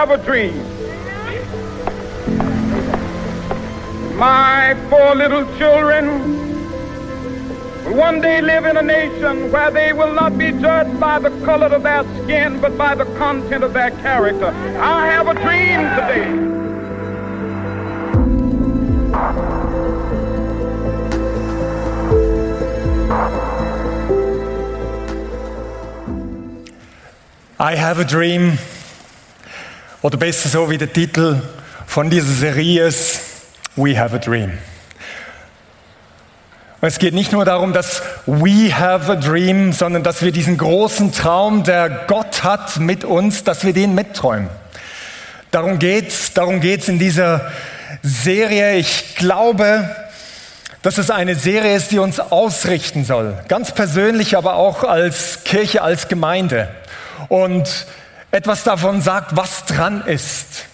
have 0.00 0.10
a 0.12 0.24
dream. 0.24 0.56
My 4.16 4.74
four 4.88 5.14
little 5.14 5.44
children 5.58 6.04
will 7.84 7.96
one 7.96 8.22
day 8.22 8.40
live 8.40 8.64
in 8.64 8.78
a 8.78 8.82
nation 8.82 9.52
where 9.52 9.70
they 9.70 9.92
will 9.92 10.14
not 10.14 10.38
be 10.38 10.52
judged 10.52 10.98
by 10.98 11.18
the 11.18 11.28
color 11.44 11.66
of 11.66 11.82
their 11.82 12.04
skin, 12.22 12.62
but 12.62 12.78
by 12.78 12.94
the 12.94 13.04
content 13.18 13.62
of 13.62 13.74
their 13.74 13.90
character. 13.90 14.46
I 14.80 15.06
have 15.08 15.28
a 15.28 15.34
dream 15.34 15.80
today. 15.98 16.46
I 27.58 27.76
have 27.76 27.98
a 27.98 28.04
dream. 28.06 28.56
Oder 30.02 30.16
besser 30.16 30.48
so 30.48 30.70
wie 30.70 30.78
der 30.78 30.90
Titel 30.90 31.42
von 31.86 32.08
dieser 32.08 32.32
Serie 32.32 32.86
ist, 32.86 33.20
We 33.76 33.98
have 33.98 34.16
a 34.16 34.18
dream. 34.18 34.52
Und 36.80 36.88
es 36.88 36.98
geht 36.98 37.12
nicht 37.12 37.32
nur 37.32 37.44
darum, 37.44 37.74
dass 37.74 38.02
we 38.24 38.74
have 38.74 39.12
a 39.12 39.16
dream, 39.16 39.74
sondern 39.74 40.02
dass 40.02 40.22
wir 40.22 40.32
diesen 40.32 40.56
großen 40.56 41.12
Traum, 41.12 41.64
der 41.64 41.90
Gott 42.06 42.42
hat 42.42 42.78
mit 42.78 43.04
uns, 43.04 43.44
dass 43.44 43.64
wir 43.64 43.74
den 43.74 43.94
mitträumen. 43.94 44.48
Darum 45.50 45.78
geht's, 45.78 46.32
darum 46.32 46.60
geht's 46.60 46.88
in 46.88 46.98
dieser 46.98 47.52
Serie. 48.02 48.76
Ich 48.76 49.16
glaube, 49.16 49.94
dass 50.80 50.96
es 50.96 51.10
eine 51.10 51.34
Serie 51.34 51.76
ist, 51.76 51.90
die 51.90 51.98
uns 51.98 52.20
ausrichten 52.20 53.04
soll. 53.04 53.38
Ganz 53.48 53.72
persönlich, 53.72 54.38
aber 54.38 54.54
auch 54.54 54.82
als 54.82 55.44
Kirche, 55.44 55.82
als 55.82 56.08
Gemeinde. 56.08 56.68
Und 57.28 57.86
etwas 58.30 58.64
davon 58.64 59.02
sagt, 59.02 59.36
was 59.36 59.64
dran 59.64 60.06
ist. 60.06 60.66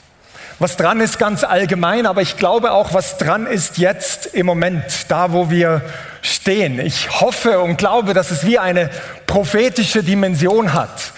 Was 0.58 0.76
dran 0.76 1.00
ist 1.00 1.18
ganz 1.18 1.44
allgemein, 1.44 2.06
aber 2.06 2.22
ich 2.22 2.38
glaube 2.38 2.72
auch, 2.72 2.94
was 2.94 3.18
dran 3.18 3.46
ist 3.46 3.76
jetzt 3.76 4.26
im 4.26 4.46
Moment, 4.46 4.84
da 5.08 5.32
wo 5.32 5.50
wir 5.50 5.82
stehen. 6.22 6.80
Ich 6.80 7.20
hoffe 7.20 7.60
und 7.60 7.76
glaube, 7.76 8.14
dass 8.14 8.30
es 8.30 8.46
wie 8.46 8.58
eine 8.58 8.88
prophetische 9.26 10.02
Dimension 10.02 10.72
hat, 10.72 11.12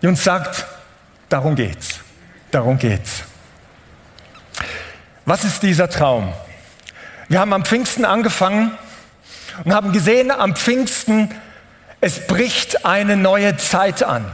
die 0.00 0.06
uns 0.06 0.22
sagt, 0.22 0.64
darum 1.28 1.56
geht's, 1.56 2.00
darum 2.52 2.78
geht's. 2.78 3.24
Was 5.24 5.42
ist 5.42 5.64
dieser 5.64 5.90
Traum? 5.90 6.32
Wir 7.28 7.40
haben 7.40 7.52
am 7.52 7.64
Pfingsten 7.64 8.04
angefangen 8.04 8.70
und 9.64 9.74
haben 9.74 9.90
gesehen, 9.90 10.30
am 10.30 10.54
Pfingsten, 10.54 11.34
es 12.00 12.28
bricht 12.28 12.84
eine 12.84 13.16
neue 13.16 13.56
Zeit 13.56 14.04
an. 14.04 14.32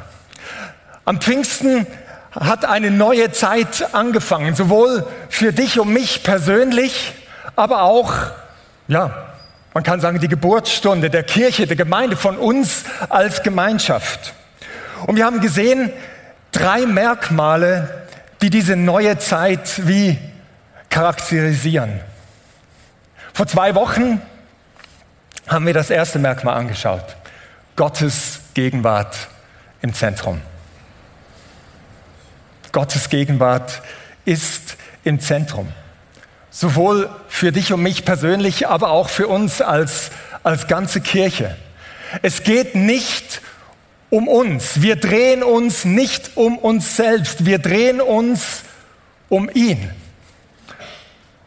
Am 1.05 1.21
Pfingsten 1.21 1.87
hat 2.31 2.65
eine 2.65 2.91
neue 2.91 3.33
Zeit 3.33 3.93
angefangen, 3.93 4.55
sowohl 4.55 5.07
für 5.29 5.53
dich 5.53 5.81
und 5.81 5.93
mich 5.93 6.23
persönlich, 6.23 7.13
aber 7.57 7.83
auch, 7.83 8.13
ja, 8.89 9.33
man 9.75 9.83
kann 9.83 10.01
sagen, 10.01 10.21
die 10.21 10.29
Geburtsstunde 10.29 11.11
der 11.11 11.25
Kirche, 11.25 11.67
der 11.67 11.77
Gemeinde, 11.77 12.17
von 12.17 12.37
uns 12.37 12.85
als 13.09 13.43
Gemeinschaft. 13.43 14.33
Und 15.07 15.17
wir 15.17 15.25
haben 15.25 15.41
gesehen, 15.41 15.93
drei 16.53 16.87
Merkmale, 16.87 18.07
die 18.41 18.51
diese 18.51 18.77
neue 18.77 19.19
Zeit 19.19 19.87
wie 19.89 20.19
charakterisieren. 20.89 22.01
Vor 23.33 23.47
zwei 23.47 23.75
Wochen 23.75 24.21
haben 25.49 25.67
wir 25.67 25.75
das 25.75 25.91
erste 25.91 26.19
Merkmal 26.19 26.55
angeschaut. 26.57 27.17
Gottes 27.77 28.41
Gegenwart 28.55 29.17
im 29.81 29.95
Zentrum. 29.95 30.41
Gottes 32.73 33.11
Gegenwart 33.11 33.83
ist 34.25 34.77
im 35.05 35.21
Zentrum. 35.21 35.69
Sowohl 36.51 37.11
für 37.29 37.53
dich 37.53 37.73
und 37.73 37.83
mich 37.83 38.05
persönlich, 38.05 38.67
aber 38.69 38.91
auch 38.91 39.09
für 39.09 39.29
uns 39.29 39.61
als, 39.61 40.11
als 40.43 40.67
ganze 40.67 41.01
Kirche. 41.01 41.57
Es 42.23 42.43
geht 42.43 42.75
nicht 42.75 43.41
um 44.11 44.29
uns. 44.29 44.83
Wir 44.83 44.97
drehen 44.97 45.43
uns 45.43 45.85
nicht 45.85 46.33
um 46.37 46.59
uns 46.59 46.97
selbst. 46.97 47.47
Wir 47.47 47.59
drehen 47.59 48.01
uns 48.01 48.63
um 49.29 49.49
ihn. 49.53 49.91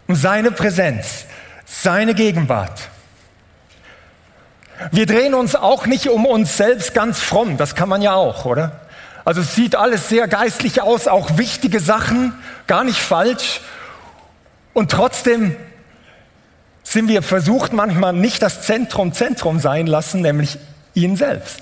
Um 0.08 0.16
seine 0.16 0.52
Präsenz, 0.52 1.26
seine 1.66 2.14
Gegenwart. 2.16 2.90
Wir 4.92 5.06
drehen 5.06 5.34
uns 5.34 5.56
auch 5.56 5.86
nicht 5.86 6.10
um 6.10 6.26
uns 6.26 6.58
selbst 6.58 6.94
ganz 6.94 7.20
fromm. 7.20 7.58
Das 7.58 7.76
kann 7.76 7.90
man 7.90 8.02
ja 8.02 8.14
auch, 8.14 8.46
oder? 8.46 8.85
Also 9.26 9.42
es 9.42 9.56
sieht 9.56 9.76
alles 9.76 10.08
sehr 10.08 10.28
geistlich 10.28 10.82
aus, 10.82 11.08
auch 11.08 11.38
wichtige 11.40 11.80
Sachen, 11.80 12.34
gar 12.68 12.84
nicht 12.84 13.00
falsch. 13.00 13.60
Und 14.74 14.92
trotzdem 14.92 15.56
sind 16.84 17.08
wir 17.08 17.24
versucht 17.24 17.74
manchmal 17.74 18.14
nicht 18.14 18.44
das 18.44 18.62
Zentrum 18.62 19.14
Zentrum 19.14 19.60
sein 19.60 19.88
lassen, 19.88 20.22
nämlich 20.22 20.60
ihn 20.94 21.18
selbst. 21.18 21.62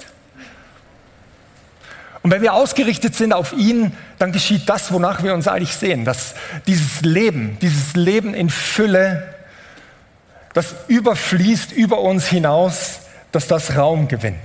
Und 2.22 2.32
wenn 2.32 2.42
wir 2.42 2.54
ausgerichtet 2.54 3.16
sind 3.16 3.34
auf 3.34 3.54
ihn, 3.54 3.94
dann 4.20 4.34
geschieht 4.34 4.68
das, 4.68 4.92
wonach 4.92 5.24
wir 5.24 5.34
uns 5.34 5.48
eigentlich 5.48 5.76
sehen, 5.76 6.04
dass 6.06 6.36
dieses 6.68 7.02
Leben, 7.02 7.58
dieses 7.62 7.96
Leben 7.96 8.34
in 8.34 8.50
Fülle, 8.50 9.34
das 10.54 10.76
überfließt 10.88 11.72
über 11.72 12.00
uns 12.00 12.28
hinaus, 12.28 13.00
dass 13.32 13.48
das 13.48 13.76
Raum 13.76 14.10
gewinnt. 14.10 14.38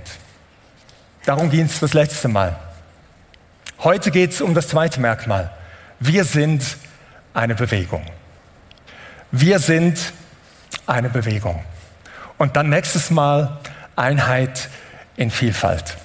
Darum 1.26 1.50
ging 1.50 1.66
es 1.66 1.80
das 1.80 1.94
letzte 1.94 2.28
Mal. 2.28 2.56
Heute 3.80 4.10
geht 4.10 4.32
es 4.32 4.40
um 4.40 4.54
das 4.54 4.66
zweite 4.66 5.00
Merkmal. 5.00 5.52
Wir 6.00 6.24
sind 6.24 6.64
eine 7.32 7.54
Bewegung. 7.54 8.04
Wir 9.30 9.60
sind 9.60 10.12
eine 10.84 11.08
Bewegung. 11.08 11.64
Und 12.38 12.56
dann 12.56 12.70
nächstes 12.70 13.10
Mal 13.10 13.60
Einheit 13.94 14.68
in 15.16 15.30
Vielfalt. 15.30 15.96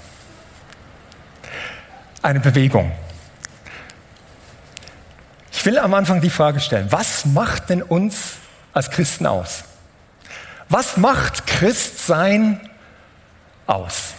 Eine 2.22 2.42
Bewegung. 2.42 2.92
Ich 5.52 5.66
will 5.66 5.80
am 5.80 5.96
Anfang 5.96 6.22
die 6.22 6.30
Frage 6.30 6.60
stellen, 6.60 6.92
was 6.92 7.26
macht 7.26 7.70
denn 7.70 7.82
uns 7.82 8.34
als 8.72 8.92
Christen 8.92 9.26
aus? 9.26 9.64
Was 10.70 10.98
macht 10.98 11.48
Christsein 11.48 12.70
aus? 13.66 14.14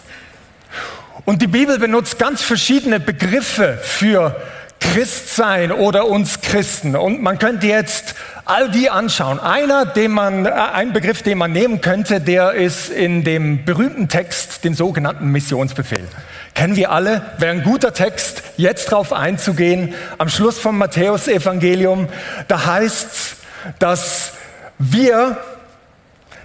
Und 1.25 1.41
die 1.43 1.47
Bibel 1.47 1.79
benutzt 1.79 2.19
ganz 2.19 2.43
verschiedene 2.43 3.01
Begriffe 3.01 3.79
für 3.83 4.37
Christsein 4.79 5.73
oder 5.73 6.07
uns 6.07 6.43
Christen. 6.43 6.97
Und 6.97 7.23
man 7.23 7.39
könnte 7.39 7.67
jetzt 7.67 8.15
all 8.45 8.71
die 8.71 8.91
anschauen. 8.91 9.41
Einer, 9.41 9.87
den 9.87 10.11
man, 10.11 10.45
äh, 10.45 10.51
ein 10.51 10.93
Begriff, 10.93 11.23
den 11.23 11.39
man 11.39 11.53
nehmen 11.53 11.81
könnte, 11.81 12.21
der 12.21 12.53
ist 12.53 12.91
in 12.91 13.25
dem 13.25 13.65
berühmten 13.65 14.09
Text, 14.09 14.65
den 14.65 14.75
sogenannten 14.75 15.29
Missionsbefehl. 15.29 16.07
Kennen 16.55 16.77
wir 16.77 16.91
alle, 16.91 17.23
wäre 17.39 17.53
ein 17.53 17.63
guter 17.63 17.95
Text, 17.95 18.43
jetzt 18.59 18.91
drauf 18.91 19.13
einzugehen. 19.13 19.95
Am 20.19 20.29
Schluss 20.29 20.59
vom 20.59 20.77
Matthäusevangelium, 20.77 22.09
da 22.49 22.67
heißt 22.67 23.37
dass 23.79 24.33
wir 24.79 25.39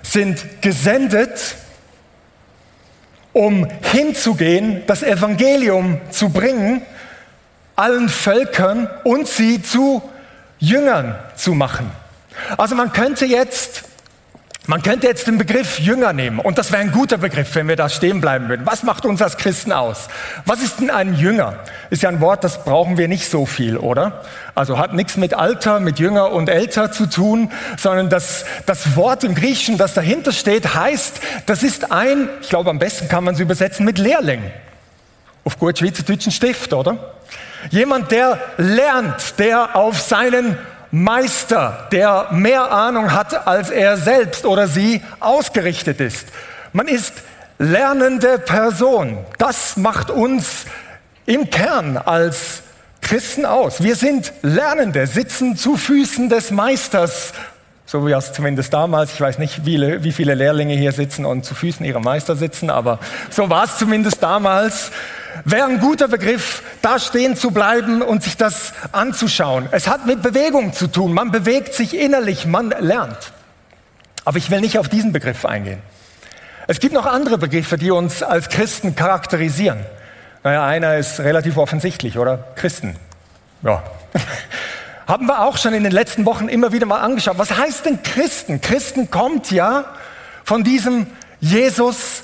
sind 0.01 0.61
gesendet, 0.61 1.55
um 3.33 3.67
hinzugehen, 3.91 4.83
das 4.87 5.03
Evangelium 5.03 5.99
zu 6.09 6.29
bringen, 6.29 6.81
allen 7.75 8.09
Völkern 8.09 8.89
und 9.03 9.27
sie 9.27 9.61
zu 9.61 10.01
Jüngern 10.59 11.15
zu 11.35 11.53
machen. 11.53 11.91
Also 12.57 12.75
man 12.75 12.91
könnte 12.91 13.25
jetzt 13.25 13.83
man 14.69 14.83
könnte 14.83 15.07
jetzt 15.07 15.25
den 15.25 15.39
Begriff 15.39 15.79
Jünger 15.79 16.13
nehmen 16.13 16.37
und 16.37 16.59
das 16.59 16.71
wäre 16.71 16.83
ein 16.83 16.91
guter 16.91 17.17
Begriff, 17.17 17.55
wenn 17.55 17.67
wir 17.67 17.75
da 17.75 17.89
stehen 17.89 18.21
bleiben 18.21 18.49
würden. 18.49 18.67
Was 18.67 18.83
macht 18.83 19.03
uns 19.03 19.19
als 19.19 19.35
Christen 19.35 19.71
aus? 19.71 20.09
Was 20.45 20.61
ist 20.61 20.79
denn 20.79 20.91
ein 20.91 21.15
Jünger? 21.15 21.55
Ist 21.89 22.03
ja 22.03 22.09
ein 22.09 22.21
Wort, 22.21 22.43
das 22.43 22.63
brauchen 22.63 22.95
wir 22.99 23.07
nicht 23.07 23.31
so 23.31 23.47
viel, 23.47 23.77
oder? 23.77 24.21
Also 24.53 24.77
hat 24.77 24.93
nichts 24.93 25.17
mit 25.17 25.33
Alter, 25.33 25.79
mit 25.79 25.97
Jünger 25.97 26.31
und 26.31 26.49
Älter 26.49 26.91
zu 26.91 27.07
tun, 27.07 27.51
sondern 27.79 28.11
das, 28.11 28.45
das 28.67 28.95
Wort 28.95 29.23
im 29.23 29.33
Griechischen, 29.33 29.79
das 29.79 29.95
dahinter 29.95 30.31
steht, 30.31 30.75
heißt, 30.75 31.19
das 31.47 31.63
ist 31.63 31.91
ein, 31.91 32.29
ich 32.39 32.49
glaube 32.49 32.69
am 32.69 32.77
besten 32.77 33.07
kann 33.07 33.23
man 33.23 33.33
es 33.33 33.39
übersetzen 33.39 33.87
mit 33.87 33.97
Lehrling. 33.97 34.43
Auf 35.45 35.57
gut 35.57 35.79
schweizerdeutschen 35.79 36.31
Stift, 36.31 36.73
oder? 36.73 37.15
Jemand, 37.71 38.11
der 38.11 38.39
lernt, 38.57 39.39
der 39.39 39.75
auf 39.75 39.99
seinen 39.99 40.59
Meister, 40.91 41.87
der 41.91 42.27
mehr 42.31 42.71
Ahnung 42.71 43.13
hat, 43.13 43.47
als 43.47 43.69
er 43.69 43.97
selbst 43.97 44.45
oder 44.45 44.67
sie 44.67 45.01
ausgerichtet 45.19 45.99
ist. 46.01 46.27
Man 46.73 46.87
ist 46.87 47.13
lernende 47.59 48.39
Person. 48.39 49.17
Das 49.37 49.77
macht 49.77 50.09
uns 50.09 50.65
im 51.25 51.49
Kern 51.49 51.97
als 51.97 52.63
Christen 53.01 53.45
aus. 53.45 53.83
Wir 53.83 53.95
sind 53.95 54.33
Lernende, 54.41 55.05
sitzen 55.07 55.57
zu 55.57 55.77
Füßen 55.77 56.29
des 56.29 56.51
Meisters. 56.51 57.33
So 57.85 58.05
wie 58.05 58.11
es 58.11 58.33
zumindest 58.33 58.71
damals, 58.73 59.13
ich 59.13 59.21
weiß 59.21 59.39
nicht, 59.39 59.65
wie, 59.65 60.03
wie 60.03 60.11
viele 60.11 60.35
Lehrlinge 60.35 60.75
hier 60.75 60.91
sitzen 60.91 61.25
und 61.25 61.43
zu 61.43 61.55
Füßen 61.55 61.85
ihrer 61.85 61.99
Meister 61.99 62.35
sitzen, 62.35 62.69
aber 62.69 62.99
so 63.31 63.49
war 63.49 63.63
es 63.63 63.77
zumindest 63.77 64.21
damals. 64.21 64.91
Wäre 65.45 65.67
ein 65.67 65.79
guter 65.79 66.07
Begriff, 66.07 66.63
da 66.81 66.99
stehen 66.99 67.35
zu 67.35 67.51
bleiben 67.51 68.01
und 68.01 68.23
sich 68.23 68.37
das 68.37 68.73
anzuschauen. 68.91 69.67
Es 69.71 69.87
hat 69.87 70.05
mit 70.05 70.21
Bewegung 70.21 70.73
zu 70.73 70.87
tun. 70.87 71.13
Man 71.13 71.31
bewegt 71.31 71.73
sich 71.73 71.95
innerlich, 71.95 72.45
man 72.45 72.69
lernt. 72.79 73.31
Aber 74.25 74.37
ich 74.37 74.49
will 74.51 74.61
nicht 74.61 74.77
auf 74.77 74.89
diesen 74.89 75.11
Begriff 75.11 75.45
eingehen. 75.45 75.81
Es 76.67 76.79
gibt 76.79 76.93
noch 76.93 77.05
andere 77.05 77.37
Begriffe, 77.37 77.77
die 77.77 77.89
uns 77.89 78.21
als 78.21 78.49
Christen 78.49 78.95
charakterisieren. 78.95 79.79
Naja, 80.43 80.65
einer 80.65 80.97
ist 80.97 81.19
relativ 81.19 81.57
offensichtlich, 81.57 82.17
oder? 82.17 82.45
Christen. 82.55 82.95
Ja. 83.63 83.83
Haben 85.07 85.25
wir 85.25 85.41
auch 85.41 85.57
schon 85.57 85.73
in 85.73 85.83
den 85.83 85.91
letzten 85.91 86.25
Wochen 86.25 86.47
immer 86.47 86.71
wieder 86.71 86.85
mal 86.85 86.99
angeschaut. 86.99 87.39
Was 87.39 87.57
heißt 87.57 87.85
denn 87.85 88.03
Christen? 88.03 88.61
Christen 88.61 89.09
kommt 89.09 89.49
ja 89.49 89.85
von 90.43 90.63
diesem 90.63 91.07
Jesus 91.39 92.21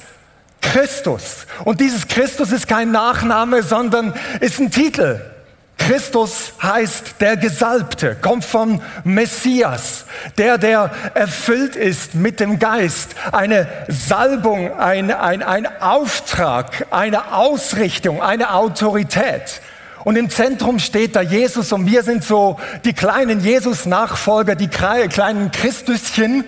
Christus. 0.72 1.46
Und 1.64 1.80
dieses 1.80 2.08
Christus 2.08 2.52
ist 2.52 2.68
kein 2.68 2.92
Nachname, 2.92 3.64
sondern 3.64 4.14
ist 4.42 4.60
ein 4.60 4.72
Titel. 4.72 5.22
Christus 5.78 6.54
heißt 6.64 7.16
der 7.20 7.38
Gesalbte, 7.38 8.16
kommt 8.20 8.44
vom 8.44 8.82
Messias, 9.04 10.06
der, 10.38 10.58
der 10.58 10.90
erfüllt 11.14 11.76
ist 11.76 12.16
mit 12.16 12.40
dem 12.40 12.58
Geist. 12.58 13.16
Eine 13.32 13.68
Salbung, 13.88 14.80
ein, 14.80 15.12
ein, 15.12 15.44
ein 15.44 15.68
Auftrag, 15.82 16.88
eine 16.90 17.34
Ausrichtung, 17.34 18.24
eine 18.24 18.54
Autorität. 18.56 19.62
Und 20.04 20.16
im 20.16 20.30
Zentrum 20.30 20.80
steht 20.80 21.16
da 21.16 21.22
Jesus 21.22 21.72
und 21.72 21.86
wir 21.86 22.04
sind 22.04 22.24
so 22.24 22.60
die 22.84 22.94
kleinen 22.94 23.40
Jesus-Nachfolger, 23.42 24.56
die 24.56 24.68
kleinen 24.70 25.52
Christuschen, 25.52 26.46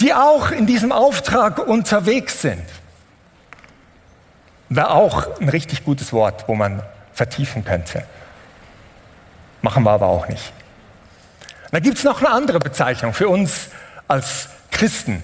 die 0.00 0.12
auch 0.12 0.50
in 0.50 0.66
diesem 0.66 0.92
Auftrag 0.92 1.66
unterwegs 1.66 2.42
sind. 2.42 2.62
Wäre 4.74 4.90
auch 4.92 5.38
ein 5.38 5.50
richtig 5.50 5.84
gutes 5.84 6.14
Wort, 6.14 6.48
wo 6.48 6.54
man 6.54 6.82
vertiefen 7.12 7.62
könnte. 7.62 8.04
Machen 9.60 9.84
wir 9.84 9.90
aber 9.90 10.06
auch 10.06 10.28
nicht. 10.28 10.50
Da 11.70 11.78
gibt 11.78 11.98
es 11.98 12.04
noch 12.04 12.20
eine 12.20 12.30
andere 12.30 12.58
Bezeichnung 12.58 13.12
für 13.12 13.28
uns 13.28 13.68
als 14.08 14.48
Christen. 14.70 15.22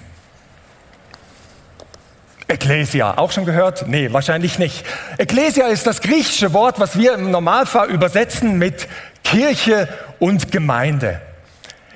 Ecclesia, 2.47 3.17
auch 3.17 3.33
schon 3.33 3.47
gehört? 3.47 3.89
Nee, 3.89 4.13
wahrscheinlich 4.13 4.59
nicht. 4.59 4.85
Ecclesia 5.17 5.69
ist 5.69 5.87
das 5.87 6.03
griechische 6.03 6.53
Wort, 6.53 6.79
was 6.79 6.99
wir 6.99 7.15
im 7.15 7.31
Normalfall 7.31 7.89
übersetzen 7.89 8.59
mit 8.59 8.87
Kirche 9.25 9.89
und 10.19 10.53
Gemeinde. 10.53 11.23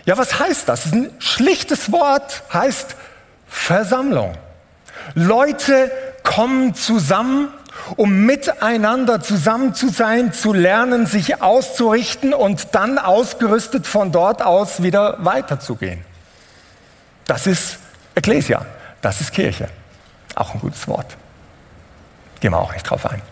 Ja, 0.06 0.16
was 0.16 0.38
heißt 0.40 0.70
das? 0.70 0.84
das 0.84 0.92
ein 0.92 1.10
schlichtes 1.18 1.92
Wort, 1.92 2.44
heißt 2.52 2.96
Versammlung. 3.46 4.38
Leute 5.14 5.90
kommen 6.22 6.74
zusammen 6.74 7.48
um 7.96 8.26
miteinander 8.26 9.20
zusammen 9.20 9.74
zu 9.74 9.88
sein, 9.88 10.32
zu 10.32 10.52
lernen, 10.52 11.06
sich 11.06 11.42
auszurichten 11.42 12.34
und 12.34 12.74
dann 12.74 12.98
ausgerüstet 12.98 13.86
von 13.86 14.12
dort 14.12 14.42
aus 14.42 14.82
wieder 14.82 15.16
weiterzugehen. 15.24 16.04
Das 17.26 17.46
ist 17.46 17.78
Ecclesia, 18.14 18.64
das 19.00 19.20
ist 19.20 19.32
Kirche. 19.32 19.68
Auch 20.34 20.54
ein 20.54 20.60
gutes 20.60 20.86
Wort. 20.88 21.16
Gehen 22.40 22.52
wir 22.52 22.58
auch 22.58 22.72
nicht 22.72 22.84
drauf 22.84 23.06
ein. 23.06 23.22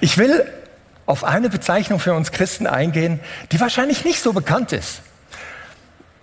Ich 0.00 0.18
will 0.18 0.46
auf 1.06 1.24
eine 1.24 1.48
Bezeichnung 1.48 1.98
für 1.98 2.14
uns 2.14 2.32
Christen 2.32 2.66
eingehen, 2.66 3.20
die 3.52 3.60
wahrscheinlich 3.60 4.04
nicht 4.04 4.22
so 4.22 4.32
bekannt 4.32 4.72
ist. 4.72 5.02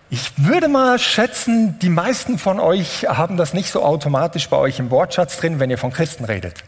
Ich 0.09 0.31
würde 0.37 0.69
mal 0.69 0.99
schätzen, 0.99 1.79
die 1.79 1.89
meisten 1.89 2.39
von 2.39 2.61
euch 2.61 3.07
haben 3.07 3.35
das 3.35 3.53
nicht 3.53 3.71
so 3.71 3.83
automatisch 3.83 4.47
bei 4.47 4.55
euch 4.55 4.79
im 4.79 4.89
Wortschatz 4.89 5.37
drin, 5.37 5.59
wenn 5.59 5.69
ihr 5.69 5.77
von 5.77 5.91
Christen 5.91 6.23
redet. 6.23 6.63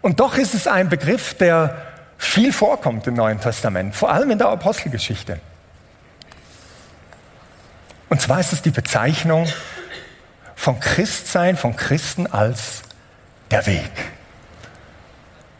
Und 0.00 0.20
doch 0.20 0.36
ist 0.36 0.54
es 0.54 0.68
ein 0.68 0.88
Begriff, 0.88 1.34
der 1.34 1.76
viel 2.18 2.52
vorkommt 2.52 3.06
im 3.08 3.14
Neuen 3.14 3.40
Testament, 3.40 3.96
vor 3.96 4.12
allem 4.12 4.30
in 4.30 4.38
der 4.38 4.48
Apostelgeschichte. 4.48 5.40
Und 8.08 8.20
zwar 8.20 8.38
ist 8.38 8.52
es 8.52 8.62
die 8.62 8.70
Bezeichnung 8.70 9.48
von 10.54 10.78
Christsein, 10.78 11.56
von 11.56 11.76
Christen 11.76 12.26
als 12.26 12.82
der 13.50 13.66
Weg. 13.66 13.90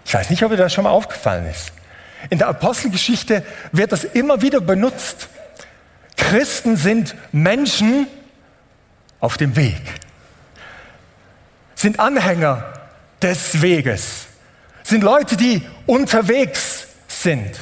Ich 0.05 0.15
weiß 0.15 0.31
nicht, 0.31 0.43
ob 0.45 0.53
ihr 0.53 0.57
das 0.57 0.73
schon 0.73 0.85
mal 0.85 0.91
aufgefallen 0.91 1.47
ist. 1.47 1.73
In 2.31 2.39
der 2.39 2.49
Apostelgeschichte 2.49 3.45
wird 3.73 3.93
das 3.93 4.05
immer 4.05 4.41
wieder 4.41 4.61
benutzt. 4.61 5.29
Christen 6.19 6.77
sind 6.77 7.15
Menschen 7.33 8.07
auf 9.21 9.39
dem 9.39 9.57
Weg, 9.57 9.81
sind 11.75 11.99
Anhänger 11.99 12.65
des 13.23 13.63
Weges 13.63 14.29
sind 14.89 15.05
Leute, 15.05 15.37
die 15.37 15.63
unterwegs 15.85 16.87
sind. 17.07 17.59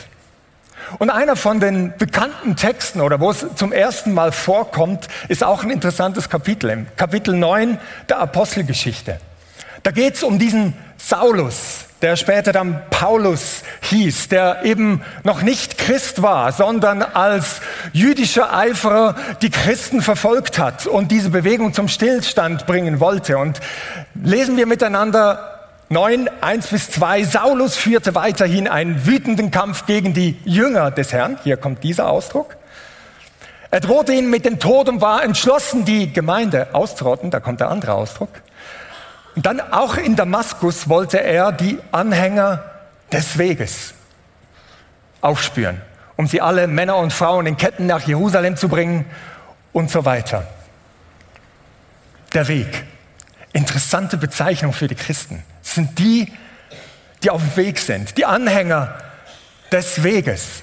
Und 0.99 1.11
einer 1.11 1.35
von 1.35 1.59
den 1.59 1.93
bekannten 1.99 2.55
Texten 2.55 3.01
oder 3.01 3.19
wo 3.19 3.33
es 3.33 3.45
zum 3.57 3.73
ersten 3.73 4.15
Mal 4.15 4.31
vorkommt, 4.31 5.09
ist 5.29 5.43
auch 5.43 5.65
ein 5.65 5.71
interessantes 5.71 6.29
Kapitel, 6.29 6.71
im 6.71 6.87
Kapitel 6.97 7.35
9 7.35 7.79
der 8.09 8.21
Apostelgeschichte. 8.21 9.19
Da 9.83 9.91
geht 9.91 10.15
es 10.15 10.23
um 10.23 10.39
diesen 10.39 10.75
Saulus, 10.99 11.85
der 12.03 12.17
später 12.17 12.53
dann 12.53 12.83
Paulus 12.91 13.63
hieß, 13.83 14.29
der 14.29 14.65
eben 14.65 15.03
noch 15.25 15.43
nicht 15.43 15.79
Christ 15.79 16.23
war, 16.23 16.53
sondern 16.53 17.03
als 17.03 17.61
jüdischer 17.93 18.55
Eiferer 18.57 19.15
die 19.43 19.51
Christen 19.51 20.03
verfolgt 20.03 20.59
hat 20.59 20.87
und 20.87 21.11
diese 21.11 21.31
Bewegung 21.31 21.73
zum 21.75 21.89
Stillstand 21.89 22.67
bringen 22.67 23.01
wollte. 23.01 23.39
Und 23.39 23.61
lesen 24.15 24.57
wir 24.57 24.67
miteinander 24.67 25.57
9, 25.89 26.29
1 26.41 26.67
bis 26.67 26.91
2, 26.91 27.25
Saulus 27.25 27.77
führte 27.77 28.15
weiterhin 28.15 28.67
einen 28.67 29.07
wütenden 29.07 29.53
Kampf 29.53 29.87
gegen 29.87 30.15
die 30.15 30.37
Jünger 30.45 30.91
des 30.91 31.13
Herrn. 31.13 31.39
Hier 31.45 31.57
kommt 31.57 31.85
dieser 31.85 32.09
Ausdruck. 32.09 32.57
Er 33.71 33.81
drohte 33.81 34.13
ihnen 34.13 34.31
mit 34.31 34.45
dem 34.45 34.59
Tod 34.59 34.89
und 34.89 35.01
war 35.01 35.23
entschlossen, 35.23 35.85
die 35.85 36.13
Gemeinde 36.13 36.69
auszurotten. 36.73 37.31
Da 37.31 37.41
kommt 37.41 37.61
der 37.61 37.71
andere 37.71 37.95
Ausdruck. 37.95 38.31
Und 39.37 39.45
dann 39.45 39.61
auch 39.61 39.97
in 39.97 40.17
Damaskus 40.17 40.89
wollte 40.89 41.23
er 41.23 41.53
die 41.53 41.79
Anhänger 41.93 42.65
des 43.13 43.37
Weges 43.39 43.93
aufspüren, 45.21 45.83
um 46.17 46.27
sie 46.27 46.41
alle 46.41 46.67
Männer 46.67 46.97
und 46.97 47.13
Frauen 47.13 47.47
in 47.47 47.57
Ketten 47.59 47.87
nach 47.87 48.01
Jerusalem 48.01 48.57
zu 48.57 48.69
bringen 48.69 49.05
und 49.73 49.91
so 49.91 50.05
weiter. 50.07 50.47
Der 52.33 52.49
Weg. 52.49 52.85
Interessante 53.53 54.17
Bezeichnung 54.17 54.73
für 54.73 54.89
die 54.89 54.95
Christen 54.95 55.43
sind 55.63 55.99
die, 55.99 56.33
die 57.23 57.31
auf 57.31 57.43
dem 57.43 57.57
Weg 57.57 57.79
sind, 57.79 58.17
die 58.19 58.25
Anhänger 58.25 58.95
des 59.71 60.03
Weges. 60.03 60.63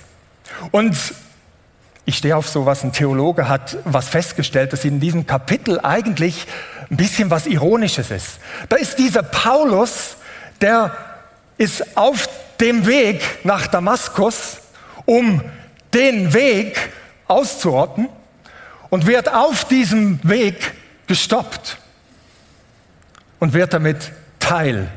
Und 0.71 0.95
ich 2.05 2.17
stehe 2.17 2.35
auf 2.35 2.49
sowas, 2.49 2.83
ein 2.83 2.91
Theologe 2.91 3.47
hat 3.47 3.77
was 3.85 4.09
festgestellt, 4.09 4.73
dass 4.73 4.83
in 4.83 4.99
diesem 4.99 5.25
Kapitel 5.25 5.79
eigentlich 5.79 6.47
ein 6.93 6.97
bisschen 6.97 7.31
was 7.31 7.47
Ironisches 7.47 8.11
ist. 8.11 8.39
Da 8.69 8.75
ist 8.75 8.99
dieser 8.99 9.23
Paulus, 9.23 10.15
der 10.61 10.95
ist 11.57 11.97
auf 11.97 12.29
dem 12.59 12.85
Weg 12.85 13.21
nach 13.43 13.65
Damaskus, 13.65 14.57
um 15.05 15.41
den 15.93 16.33
Weg 16.33 16.77
auszurotten 17.27 18.09
und 18.91 19.07
wird 19.07 19.33
auf 19.33 19.65
diesem 19.65 20.19
Weg 20.23 20.73
gestoppt 21.07 21.77
und 23.39 23.53
wird 23.53 23.73
damit 23.73 24.11
Teil 24.39 24.87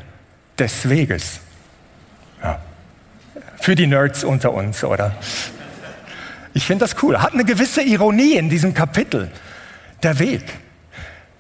des 0.59 0.89
Weges. 0.91 1.41
Ja. 2.43 2.61
Für 3.59 3.75
die 3.75 3.87
Nerds 3.87 4.23
unter 4.23 4.53
uns, 4.53 4.85
oder? 4.85 5.17
Ich 6.53 6.67
finde 6.67 6.85
das 6.85 7.03
cool. 7.03 7.21
Hat 7.21 7.33
eine 7.33 7.45
gewisse 7.45 7.83
Ironie 7.83 8.35
in 8.35 8.51
diesem 8.51 8.75
Kapitel. 8.75 9.31
Der 10.03 10.19
Weg. 10.19 10.45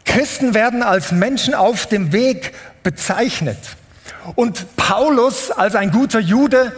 Christen 0.06 0.54
werden 0.54 0.82
als 0.82 1.12
Menschen 1.12 1.54
auf 1.54 1.86
dem 1.86 2.12
Weg 2.12 2.52
bezeichnet. 2.82 3.58
Und 4.34 4.76
Paulus 4.76 5.50
als 5.50 5.74
ein 5.74 5.90
guter 5.90 6.20
Jude 6.20 6.72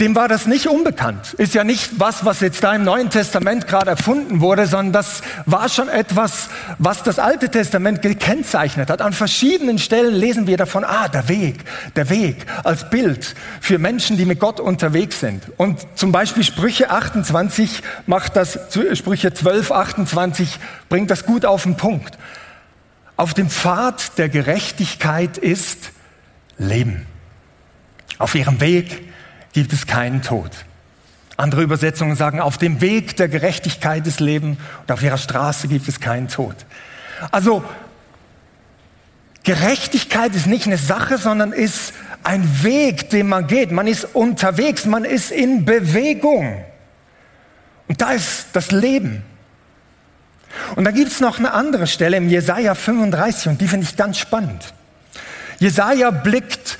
dem 0.00 0.14
war 0.14 0.28
das 0.28 0.46
nicht 0.46 0.66
unbekannt. 0.66 1.32
Ist 1.34 1.54
ja 1.54 1.64
nicht 1.64 1.98
was, 1.98 2.24
was 2.26 2.40
jetzt 2.40 2.62
da 2.62 2.74
im 2.74 2.84
Neuen 2.84 3.08
Testament 3.08 3.66
gerade 3.66 3.92
erfunden 3.92 4.42
wurde, 4.42 4.66
sondern 4.66 4.92
das 4.92 5.22
war 5.46 5.70
schon 5.70 5.88
etwas, 5.88 6.50
was 6.78 7.02
das 7.02 7.18
Alte 7.18 7.48
Testament 7.48 8.02
gekennzeichnet 8.02 8.90
hat. 8.90 9.00
An 9.00 9.14
verschiedenen 9.14 9.78
Stellen 9.78 10.14
lesen 10.14 10.46
wir 10.46 10.58
davon, 10.58 10.84
ah, 10.84 11.08
der 11.08 11.30
Weg, 11.30 11.64
der 11.96 12.10
Weg 12.10 12.44
als 12.62 12.90
Bild 12.90 13.34
für 13.62 13.78
Menschen, 13.78 14.18
die 14.18 14.26
mit 14.26 14.38
Gott 14.38 14.60
unterwegs 14.60 15.20
sind. 15.20 15.44
Und 15.56 15.86
zum 15.94 16.12
Beispiel 16.12 16.44
Sprüche 16.44 16.90
28 16.90 17.82
macht 18.04 18.36
das, 18.36 18.58
Sprüche 18.92 19.32
12, 19.32 19.72
28 19.72 20.58
bringt 20.90 21.10
das 21.10 21.24
gut 21.24 21.46
auf 21.46 21.62
den 21.62 21.78
Punkt. 21.78 22.18
Auf 23.16 23.32
dem 23.32 23.48
Pfad 23.48 24.18
der 24.18 24.28
Gerechtigkeit 24.28 25.38
ist 25.38 25.92
Leben. 26.58 27.06
Auf 28.18 28.34
ihrem 28.34 28.60
Weg 28.60 29.12
gibt 29.52 29.72
es 29.72 29.86
keinen 29.86 30.22
Tod. 30.22 30.50
Andere 31.38 31.62
Übersetzungen 31.62 32.16
sagen, 32.16 32.40
auf 32.40 32.58
dem 32.58 32.80
Weg 32.80 33.16
der 33.16 33.28
Gerechtigkeit 33.28 34.06
ist 34.06 34.20
Leben 34.20 34.58
und 34.82 34.92
auf 34.92 35.02
ihrer 35.02 35.18
Straße 35.18 35.68
gibt 35.68 35.86
es 35.88 36.00
keinen 36.00 36.28
Tod. 36.28 36.54
Also 37.30 37.64
Gerechtigkeit 39.42 40.34
ist 40.34 40.46
nicht 40.46 40.66
eine 40.66 40.78
Sache, 40.78 41.18
sondern 41.18 41.52
ist 41.52 41.92
ein 42.22 42.64
Weg, 42.64 43.10
den 43.10 43.28
man 43.28 43.46
geht. 43.46 43.70
Man 43.70 43.86
ist 43.86 44.04
unterwegs, 44.14 44.86
man 44.86 45.04
ist 45.04 45.30
in 45.30 45.64
Bewegung. 45.64 46.64
Und 47.86 48.00
da 48.00 48.12
ist 48.12 48.48
das 48.54 48.72
Leben. 48.72 49.22
Und 50.74 50.84
da 50.84 50.90
gibt 50.90 51.10
es 51.10 51.20
noch 51.20 51.38
eine 51.38 51.52
andere 51.52 51.86
Stelle 51.86 52.16
im 52.16 52.28
Jesaja 52.28 52.74
35 52.74 53.48
und 53.48 53.60
die 53.60 53.68
finde 53.68 53.86
ich 53.86 53.96
ganz 53.96 54.18
spannend. 54.18 54.74
Jesaja 55.58 56.10
blickt 56.10 56.78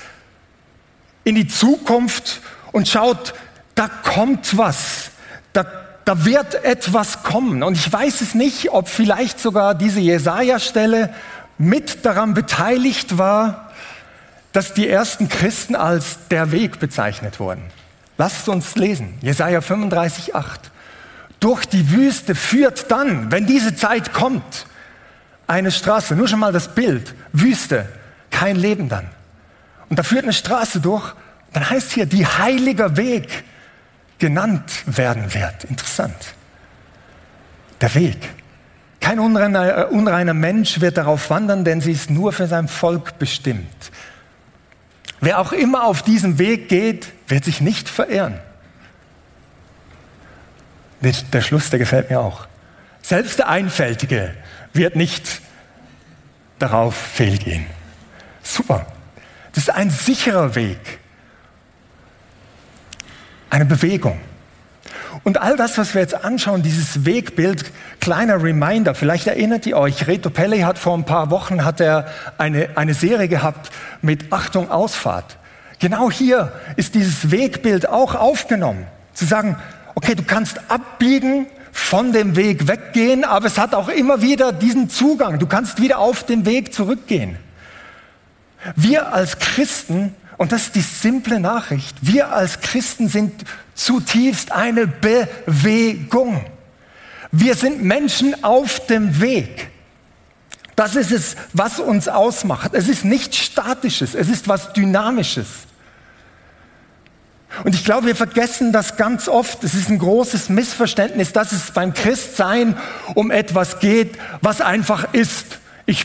in 1.25 1.35
die 1.35 1.49
Zukunft 1.49 2.41
und 2.73 2.89
schaut, 2.89 3.35
da 3.75 3.89
kommt 3.89 4.57
was. 4.57 5.11
Da, 5.53 5.65
da 6.05 6.25
wird 6.25 6.65
etwas 6.65 7.23
kommen. 7.23 7.63
Und 7.63 7.77
ich 7.77 7.91
weiß 7.91 8.21
es 8.21 8.35
nicht, 8.35 8.71
ob 8.71 8.89
vielleicht 8.89 9.41
sogar 9.41 9.75
diese 9.75 10.01
Jesaja-Stelle 10.01 11.15
mit 11.59 12.05
daran 12.05 12.35
beteiligt 12.35 13.19
war, 13.19 13.73
dass 14.53 14.75
die 14.75 14.89
ersten 14.89 15.29
Christen 15.29 15.75
als 15.75 16.19
der 16.31 16.53
Weg 16.53 16.79
bezeichnet 16.79 17.41
wurden. 17.41 17.63
Lasst 18.19 18.49
uns 18.49 18.77
lesen. 18.77 19.15
Jesaja 19.21 19.61
35, 19.61 20.35
8 20.35 20.71
durch 21.47 21.65
die 21.65 21.93
Wüste 21.93 22.35
führt 22.35 22.91
dann, 22.91 23.31
wenn 23.31 23.47
diese 23.47 23.77
Zeit 23.77 24.13
kommt, 24.13 24.67
eine 25.47 25.71
Straße. 25.71 26.17
Nur 26.17 26.27
schon 26.27 26.41
mal 26.41 26.53
das 26.53 26.75
Bild. 26.75 27.15
Wüste, 27.33 27.89
kein 28.33 28.57
Leben 28.57 28.89
dann. 28.89 29.07
Und 29.89 29.97
da 29.97 30.03
führt 30.03 30.25
eine 30.25 30.33
Straße 30.33 30.81
durch. 30.81 31.15
Dann 31.53 31.71
heißt 31.71 31.93
hier, 31.93 32.07
die 32.07 32.27
heiliger 32.27 32.97
Weg 32.97 33.45
genannt 34.19 34.83
werden 34.87 35.33
wird. 35.35 35.63
Interessant. 35.71 36.17
Der 37.81 37.95
Weg. 37.95 38.19
Kein 38.99 39.21
unreiner, 39.21 39.79
äh, 39.79 39.85
unreiner 39.85 40.35
Mensch 40.35 40.81
wird 40.81 40.97
darauf 40.97 41.31
wandern, 41.31 41.63
denn 41.63 41.81
sie 41.81 41.93
ist 41.93 42.11
nur 42.11 42.33
für 42.33 42.49
sein 42.49 42.67
Volk 42.67 43.21
bestimmt. 43.21 43.93
Wer 45.21 45.39
auch 45.39 45.53
immer 45.53 45.85
auf 45.85 46.03
diesem 46.03 46.41
Weg 46.41 46.69
geht, 46.69 47.13
wird 47.29 47.45
sich 47.45 47.61
nicht 47.61 47.89
verirren. 47.89 48.41
Der 51.01 51.41
Schluss, 51.43 51.71
der 51.71 51.79
gefällt 51.79 52.11
mir 52.11 52.21
auch. 52.21 52.47
Selbst 53.03 53.39
der 53.39 53.49
Einfältige 53.49 54.35
wird 54.73 54.97
nicht 54.97 55.41
darauf 56.59 56.97
fehlgehen. 56.97 57.67
Super. 58.43 58.87
Das 59.53 59.65
ist 59.65 59.71
ein 59.71 59.91
sicherer 59.91 60.55
Weg. 60.55 60.99
Eine 63.51 63.65
Bewegung. 63.65 64.21
Und 65.25 65.41
all 65.41 65.57
das, 65.57 65.79
was 65.79 65.95
wir 65.95 66.03
jetzt 66.03 66.25
anschauen, 66.25 66.63
dieses 66.63 67.05
Wegbild, 67.05 67.73
kleiner 68.01 68.43
Reminder, 68.43 68.95
vielleicht 68.95 69.27
erinnert 69.27 69.67
ihr 69.67 69.77
euch, 69.77 70.07
Reto 70.07 70.31
Pelle 70.31 70.65
hat 70.67 70.79
vor 70.79 70.97
ein 70.97 71.05
paar 71.05 71.31
Wochen 71.31 71.65
hat 71.65 71.81
er 71.81 72.07
eine, 72.39 72.69
eine 72.77 72.95
Serie 72.95 73.29
gehabt 73.29 73.71
mit 74.03 74.33
Achtung 74.33 74.71
Ausfahrt. 74.71 75.39
Genau 75.79 76.11
hier 76.11 76.53
ist 76.77 76.95
dieses 76.95 77.31
Wegbild 77.31 77.89
auch 77.89 78.15
aufgenommen. 78.15 78.87
Zu 79.15 79.25
sagen, 79.25 79.57
okay, 79.97 80.15
du 80.15 80.23
kannst 80.23 80.71
abbiegen, 80.71 81.47
von 81.77 82.13
dem 82.13 82.37
Weg 82.37 82.67
weggehen, 82.69 83.23
aber 83.23 83.47
es 83.47 83.59
hat 83.59 83.75
auch 83.75 83.89
immer 83.89 84.23
wieder 84.23 84.53
diesen 84.53 84.89
Zugang. 84.89 85.39
Du 85.39 85.47
kannst 85.47 85.81
wieder 85.81 85.99
auf 85.99 86.25
den 86.25 86.47
Weg 86.47 86.73
zurückgehen. 86.73 87.37
Wir 88.75 89.13
als 89.13 89.39
Christen, 89.39 90.15
und 90.39 90.53
das 90.53 90.63
ist 90.63 90.75
die 90.75 90.81
simple 90.81 91.39
Nachricht, 91.39 91.95
wir 92.01 92.33
als 92.33 92.61
Christen 92.61 93.09
sind 93.09 93.45
zutiefst 93.75 94.53
eine 94.53 94.87
Bewegung. 94.87 96.45
Wir 97.31 97.55
sind 97.55 97.85
Menschen 97.85 98.43
auf 98.43 98.87
dem 98.87 99.21
Weg. 99.21 99.69
Das 100.77 100.97
ist 100.97 101.13
es, 101.13 101.37
was 101.53 101.79
uns 101.79 102.09
ausmacht. 102.09 102.73
Es 102.75 102.89
ist 102.89 103.05
nichts 103.05 103.37
Statisches, 103.37 104.15
es 104.15 104.29
ist 104.29 104.49
was 104.49 104.73
Dynamisches. 104.73 105.66
Und 107.65 107.75
ich 107.75 107.85
glaube, 107.85 108.07
wir 108.07 108.17
vergessen 108.17 108.73
das 108.73 108.97
ganz 108.97 109.29
oft. 109.29 109.65
Es 109.65 109.75
ist 109.75 109.89
ein 109.89 109.99
großes 109.99 110.49
Missverständnis, 110.49 111.33
dass 111.33 111.53
es 111.53 111.71
beim 111.71 111.95
Christsein 111.95 112.77
um 113.15 113.31
etwas 113.31 113.81
geht, 113.81 114.19
was 114.43 114.61
einfach 114.61 115.13
ist. 115.13 115.59
Ich 115.87 116.05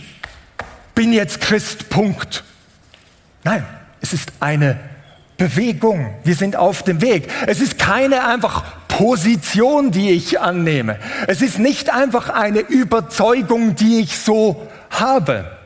bin 0.95 1.13
jetzt 1.13 1.41
Christ, 1.41 1.89
Punkt. 1.89 2.43
Nein, 3.43 3.65
es 4.01 4.13
ist 4.13 4.31
eine 4.39 4.79
Bewegung. 5.37 6.13
Wir 6.23 6.35
sind 6.35 6.55
auf 6.55 6.83
dem 6.83 7.01
Weg. 7.01 7.29
Es 7.47 7.59
ist 7.59 7.79
keine 7.79 8.27
einfach 8.27 8.63
Position, 8.87 9.91
die 9.91 10.11
ich 10.11 10.39
annehme. 10.39 10.99
Es 11.27 11.41
ist 11.41 11.57
nicht 11.57 11.91
einfach 11.91 12.29
eine 12.29 12.59
Überzeugung, 12.59 13.75
die 13.75 14.01
ich 14.01 14.19
so 14.19 14.67
habe. 14.91 15.57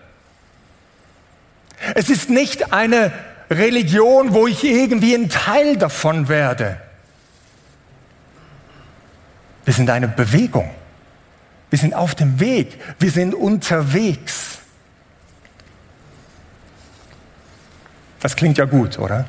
Es 1.93 2.09
ist 2.09 2.29
nicht 2.29 2.73
eine 2.73 3.11
Religion, 3.49 4.33
wo 4.33 4.47
ich 4.47 4.63
irgendwie 4.63 5.13
ein 5.13 5.29
Teil 5.29 5.77
davon 5.77 6.27
werde. 6.27 6.79
Wir 9.65 9.73
sind 9.73 9.89
eine 9.89 10.07
Bewegung. 10.07 10.69
Wir 11.69 11.79
sind 11.79 11.93
auf 11.93 12.15
dem 12.15 12.39
Weg. 12.39 12.79
Wir 12.99 13.11
sind 13.11 13.33
unterwegs. 13.33 14.59
Das 18.19 18.35
klingt 18.35 18.57
ja 18.57 18.65
gut, 18.65 18.97
oder? 18.97 19.27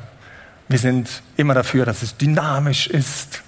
Wir 0.67 0.79
sind 0.79 1.21
immer 1.35 1.53
dafür, 1.53 1.85
dass 1.85 2.01
es 2.01 2.17
dynamisch 2.17 2.87
ist. 2.87 3.43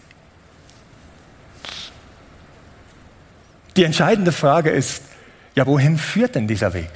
Die 3.75 3.83
entscheidende 3.83 4.31
Frage 4.31 4.69
ist, 4.69 5.03
ja, 5.55 5.65
wohin 5.65 5.97
führt 5.97 6.35
denn 6.35 6.47
dieser 6.47 6.73
Weg? 6.73 6.89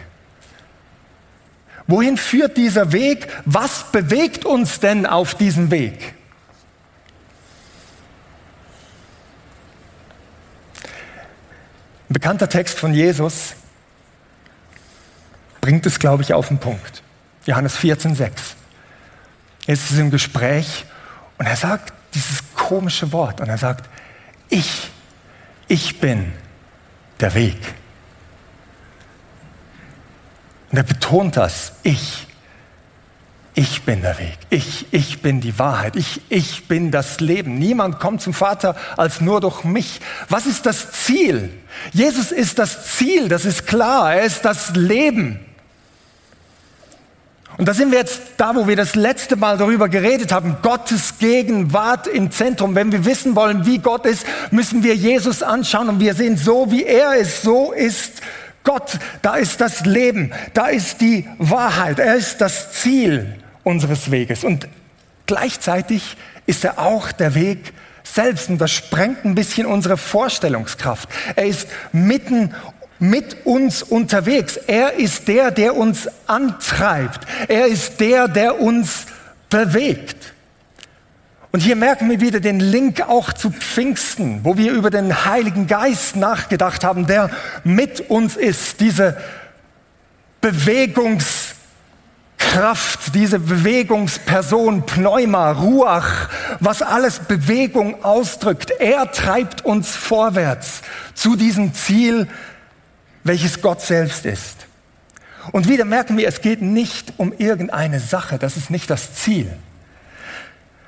Wohin 1.87 2.17
führt 2.17 2.57
dieser 2.57 2.91
Weg? 2.91 3.27
Was 3.45 3.91
bewegt 3.91 4.45
uns 4.45 4.79
denn 4.79 5.05
auf 5.05 5.35
diesem 5.35 5.69
Weg? 5.71 6.13
Ein 12.09 12.13
bekannter 12.13 12.47
Text 12.47 12.79
von 12.79 12.93
Jesus 12.93 13.55
bringt 15.61 15.85
es, 15.85 15.99
glaube 15.99 16.23
ich, 16.23 16.33
auf 16.33 16.49
den 16.49 16.59
Punkt. 16.59 17.01
Johannes 17.45 17.77
14,6. 17.77 18.31
Jetzt 19.65 19.91
ist 19.91 19.97
im 19.97 20.11
Gespräch 20.11 20.85
und 21.37 21.45
er 21.45 21.55
sagt 21.55 21.93
dieses 22.13 22.43
komische 22.53 23.11
Wort 23.11 23.41
und 23.41 23.49
er 23.49 23.57
sagt, 23.57 23.89
ich, 24.49 24.89
ich 25.67 25.99
bin 25.99 26.31
der 27.19 27.33
Weg. 27.33 27.57
Und 30.73 30.79
er 30.79 30.83
betont 30.83 31.37
das. 31.37 31.73
Ich. 31.83 32.25
Ich 33.53 33.83
bin 33.83 34.01
der 34.01 34.17
Weg. 34.17 34.39
Ich, 34.49 34.87
ich 34.89 35.21
bin 35.21 35.39
die 35.39 35.59
Wahrheit. 35.59 35.95
Ich, 35.95 36.21
ich 36.29 36.67
bin 36.67 36.89
das 36.89 37.19
Leben. 37.19 37.59
Niemand 37.59 37.99
kommt 37.99 38.23
zum 38.23 38.33
Vater 38.33 38.75
als 38.97 39.21
nur 39.21 39.39
durch 39.39 39.63
mich. 39.63 40.01
Was 40.29 40.47
ist 40.47 40.65
das 40.65 40.91
Ziel? 40.91 41.51
Jesus 41.91 42.31
ist 42.31 42.57
das 42.57 42.95
Ziel, 42.95 43.29
das 43.29 43.45
ist 43.45 43.67
klar. 43.67 44.15
Er 44.15 44.23
ist 44.23 44.45
das 44.45 44.75
Leben. 44.75 45.39
Und 47.57 47.67
da 47.67 47.75
sind 47.75 47.91
wir 47.91 47.99
jetzt 47.99 48.21
da, 48.37 48.55
wo 48.55 48.67
wir 48.67 48.75
das 48.75 48.95
letzte 48.95 49.35
Mal 49.35 49.59
darüber 49.59 49.89
geredet 49.89 50.31
haben. 50.31 50.57
Gottes 50.63 51.19
Gegenwart 51.19 52.07
im 52.07 52.31
Zentrum. 52.31 52.73
Wenn 52.73 52.91
wir 52.91 53.05
wissen 53.05 53.35
wollen, 53.35 53.67
wie 53.67 53.77
Gott 53.77 54.07
ist, 54.07 54.25
müssen 54.49 54.81
wir 54.81 54.95
Jesus 54.95 55.43
anschauen 55.43 55.87
und 55.89 55.99
wir 55.99 56.15
sehen 56.15 56.35
so, 56.35 56.71
wie 56.71 56.83
er 56.83 57.13
ist. 57.13 57.43
So 57.43 57.71
ist 57.71 58.23
Gott, 58.63 58.97
da 59.21 59.35
ist 59.35 59.59
das 59.59 59.85
Leben, 59.85 60.31
da 60.53 60.67
ist 60.67 61.01
die 61.01 61.27
Wahrheit, 61.37 61.99
er 61.99 62.15
ist 62.15 62.39
das 62.39 62.71
Ziel 62.73 63.35
unseres 63.63 64.09
Weges. 64.09 64.43
Und 64.43 64.67
gleichzeitig 65.25 66.15
ist 66.45 66.63
er 66.63 66.79
auch 66.79 67.11
der 67.11 67.35
Weg 67.35 67.73
selbst 68.03 68.49
und 68.49 68.59
das 68.59 68.71
sprengt 68.71 69.25
ein 69.25 69.35
bisschen 69.35 69.65
unsere 69.65 69.97
Vorstellungskraft. 69.97 71.09
Er 71.35 71.45
ist 71.45 71.67
mitten 71.91 72.53
mit 72.99 73.45
uns 73.45 73.83
unterwegs. 73.83 74.57
Er 74.57 74.93
ist 74.93 75.27
der, 75.27 75.51
der 75.51 75.75
uns 75.75 76.09
antreibt. 76.27 77.27
Er 77.47 77.67
ist 77.67 77.99
der, 77.99 78.27
der 78.27 78.61
uns 78.61 79.05
bewegt. 79.49 80.32
Und 81.55 81.59
hier 81.59 81.75
merken 81.75 82.09
wir 82.09 82.19
wieder 82.19 82.39
den 82.39 82.59
Link 82.59 83.07
auch 83.07 83.31
zu 83.31 83.51
Pfingsten, 83.51 84.43
wo 84.43 84.57
wir 84.57 84.71
über 84.71 84.89
den 84.89 85.25
Heiligen 85.25 85.67
Geist 85.67 86.15
nachgedacht 86.15 86.83
haben, 86.83 87.05
der 87.05 87.29
mit 87.63 88.09
uns 88.09 88.35
ist. 88.35 88.79
Diese 88.79 89.15
Bewegungskraft, 90.41 93.13
diese 93.13 93.37
Bewegungsperson, 93.37 94.87
Pneuma, 94.87 95.51
Ruach, 95.51 96.27
was 96.59 96.81
alles 96.81 97.19
Bewegung 97.19 98.03
ausdrückt. 98.03 98.71
Er 98.79 99.11
treibt 99.11 99.63
uns 99.63 99.95
vorwärts 99.95 100.81
zu 101.13 101.35
diesem 101.35 101.75
Ziel, 101.75 102.27
welches 103.23 103.61
Gott 103.61 103.81
selbst 103.81 104.25
ist. 104.25 104.65
Und 105.51 105.69
wieder 105.69 105.85
merken 105.85 106.17
wir, 106.17 106.27
es 106.27 106.41
geht 106.41 106.63
nicht 106.63 107.13
um 107.17 107.31
irgendeine 107.31 107.99
Sache, 107.99 108.39
das 108.39 108.57
ist 108.57 108.71
nicht 108.71 108.89
das 108.89 109.13
Ziel. 109.13 109.55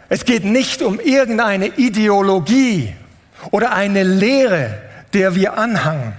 Es 0.10 0.26
geht 0.26 0.46
nicht 0.46 0.82
um 0.82 1.00
irgendeine 1.00 1.68
Ideologie 1.68 2.96
oder 3.52 3.74
eine 3.74 4.04
Lehre, 4.04 4.82
der 5.14 5.36
wir 5.36 5.58
anhangen. 5.58 6.14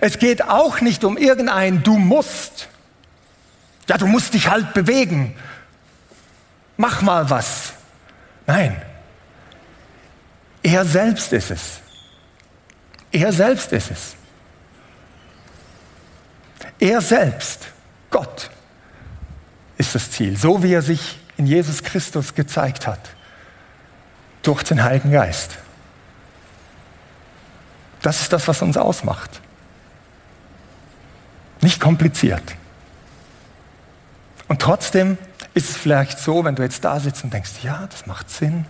Es 0.00 0.18
geht 0.18 0.42
auch 0.44 0.80
nicht 0.80 1.04
um 1.04 1.16
irgendein 1.16 1.82
Du 1.82 1.98
musst. 1.98 2.68
Ja, 3.88 3.98
du 3.98 4.06
musst 4.06 4.34
dich 4.34 4.48
halt 4.48 4.74
bewegen. 4.74 5.34
mach 6.76 7.02
mal 7.02 7.30
was. 7.30 7.72
Nein, 8.46 8.80
er 10.62 10.84
selbst 10.84 11.32
ist 11.32 11.50
es. 11.50 11.80
Er 13.10 13.32
selbst 13.32 13.72
ist 13.72 13.90
es. 13.90 14.16
Er 16.78 17.00
selbst, 17.00 17.68
Gott, 18.10 18.50
ist 19.76 19.94
das 19.94 20.10
Ziel, 20.10 20.36
so 20.36 20.62
wie 20.62 20.72
er 20.72 20.82
sich 20.82 21.18
in 21.36 21.46
Jesus 21.46 21.82
Christus 21.82 22.34
gezeigt 22.34 22.86
hat, 22.86 23.10
durch 24.42 24.62
den 24.62 24.82
Heiligen 24.82 25.12
Geist. 25.12 25.58
Das 28.02 28.20
ist 28.20 28.32
das, 28.32 28.48
was 28.48 28.62
uns 28.62 28.76
ausmacht. 28.76 29.40
Nicht 31.60 31.80
kompliziert. 31.80 32.42
Und 34.48 34.60
trotzdem 34.60 35.16
ist 35.54 35.70
es 35.70 35.76
vielleicht 35.76 36.18
so, 36.18 36.44
wenn 36.44 36.56
du 36.56 36.62
jetzt 36.62 36.84
da 36.84 36.98
sitzt 36.98 37.24
und 37.24 37.32
denkst, 37.32 37.52
ja, 37.62 37.86
das 37.90 38.06
macht 38.06 38.28
Sinn. 38.30 38.66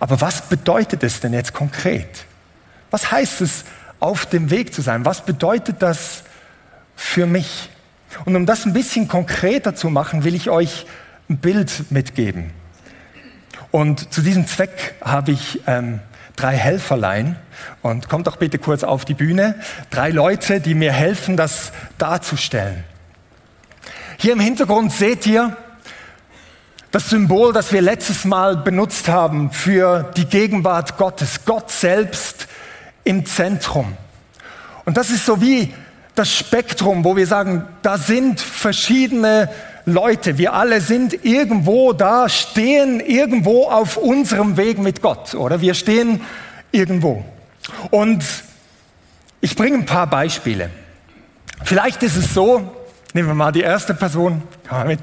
Aber 0.00 0.20
was 0.20 0.42
bedeutet 0.48 1.02
es 1.02 1.20
denn 1.20 1.32
jetzt 1.32 1.52
konkret? 1.52 2.24
Was 2.90 3.10
heißt 3.10 3.40
es, 3.42 3.64
auf 4.00 4.26
dem 4.26 4.50
Weg 4.50 4.74
zu 4.74 4.82
sein? 4.82 5.04
Was 5.04 5.24
bedeutet 5.24 5.82
das 5.82 6.24
für 6.96 7.26
mich? 7.26 7.70
Und 8.24 8.36
um 8.36 8.46
das 8.46 8.64
ein 8.64 8.72
bisschen 8.72 9.08
konkreter 9.08 9.74
zu 9.74 9.90
machen, 9.90 10.24
will 10.24 10.34
ich 10.34 10.50
euch 10.50 10.86
ein 11.28 11.38
Bild 11.38 11.90
mitgeben. 11.90 12.50
Und 13.70 14.12
zu 14.12 14.20
diesem 14.22 14.46
Zweck 14.46 14.94
habe 15.00 15.32
ich 15.32 15.62
ähm, 15.66 16.00
drei 16.36 16.56
Helferlein. 16.56 17.36
Und 17.82 18.08
kommt 18.08 18.26
doch 18.26 18.36
bitte 18.36 18.58
kurz 18.58 18.84
auf 18.84 19.04
die 19.04 19.14
Bühne. 19.14 19.54
Drei 19.90 20.10
Leute, 20.10 20.60
die 20.60 20.74
mir 20.74 20.92
helfen, 20.92 21.36
das 21.36 21.72
darzustellen. 21.98 22.84
Hier 24.18 24.32
im 24.32 24.40
Hintergrund 24.40 24.92
seht 24.92 25.26
ihr 25.26 25.56
das 26.90 27.10
Symbol, 27.10 27.52
das 27.52 27.72
wir 27.72 27.82
letztes 27.82 28.24
Mal 28.24 28.56
benutzt 28.56 29.08
haben 29.08 29.50
für 29.50 30.12
die 30.16 30.26
Gegenwart 30.26 30.96
Gottes. 30.96 31.44
Gott 31.44 31.70
selbst 31.70 32.46
im 33.02 33.26
Zentrum. 33.26 33.96
Und 34.84 34.96
das 34.96 35.10
ist 35.10 35.26
so 35.26 35.40
wie 35.40 35.74
das 36.14 36.32
Spektrum, 36.32 37.04
wo 37.04 37.16
wir 37.16 37.26
sagen, 37.26 37.66
da 37.82 37.98
sind 37.98 38.40
verschiedene 38.40 39.48
Leute. 39.86 40.38
Wir 40.38 40.54
alle 40.54 40.80
sind 40.80 41.24
irgendwo 41.24 41.92
da, 41.92 42.28
stehen 42.28 43.00
irgendwo 43.00 43.68
auf 43.68 43.96
unserem 43.96 44.56
Weg 44.56 44.78
mit 44.78 45.02
Gott, 45.02 45.34
oder? 45.34 45.60
Wir 45.60 45.74
stehen 45.74 46.22
irgendwo. 46.72 47.24
Und 47.90 48.24
ich 49.40 49.56
bringe 49.56 49.78
ein 49.78 49.86
paar 49.86 50.06
Beispiele. 50.06 50.70
Vielleicht 51.64 52.02
ist 52.02 52.16
es 52.16 52.32
so, 52.32 52.74
nehmen 53.12 53.28
wir 53.28 53.34
mal 53.34 53.52
die 53.52 53.60
erste 53.60 53.94
Person, 53.94 54.42
komm 54.68 54.78
mal 54.78 54.86
mit. 54.86 55.00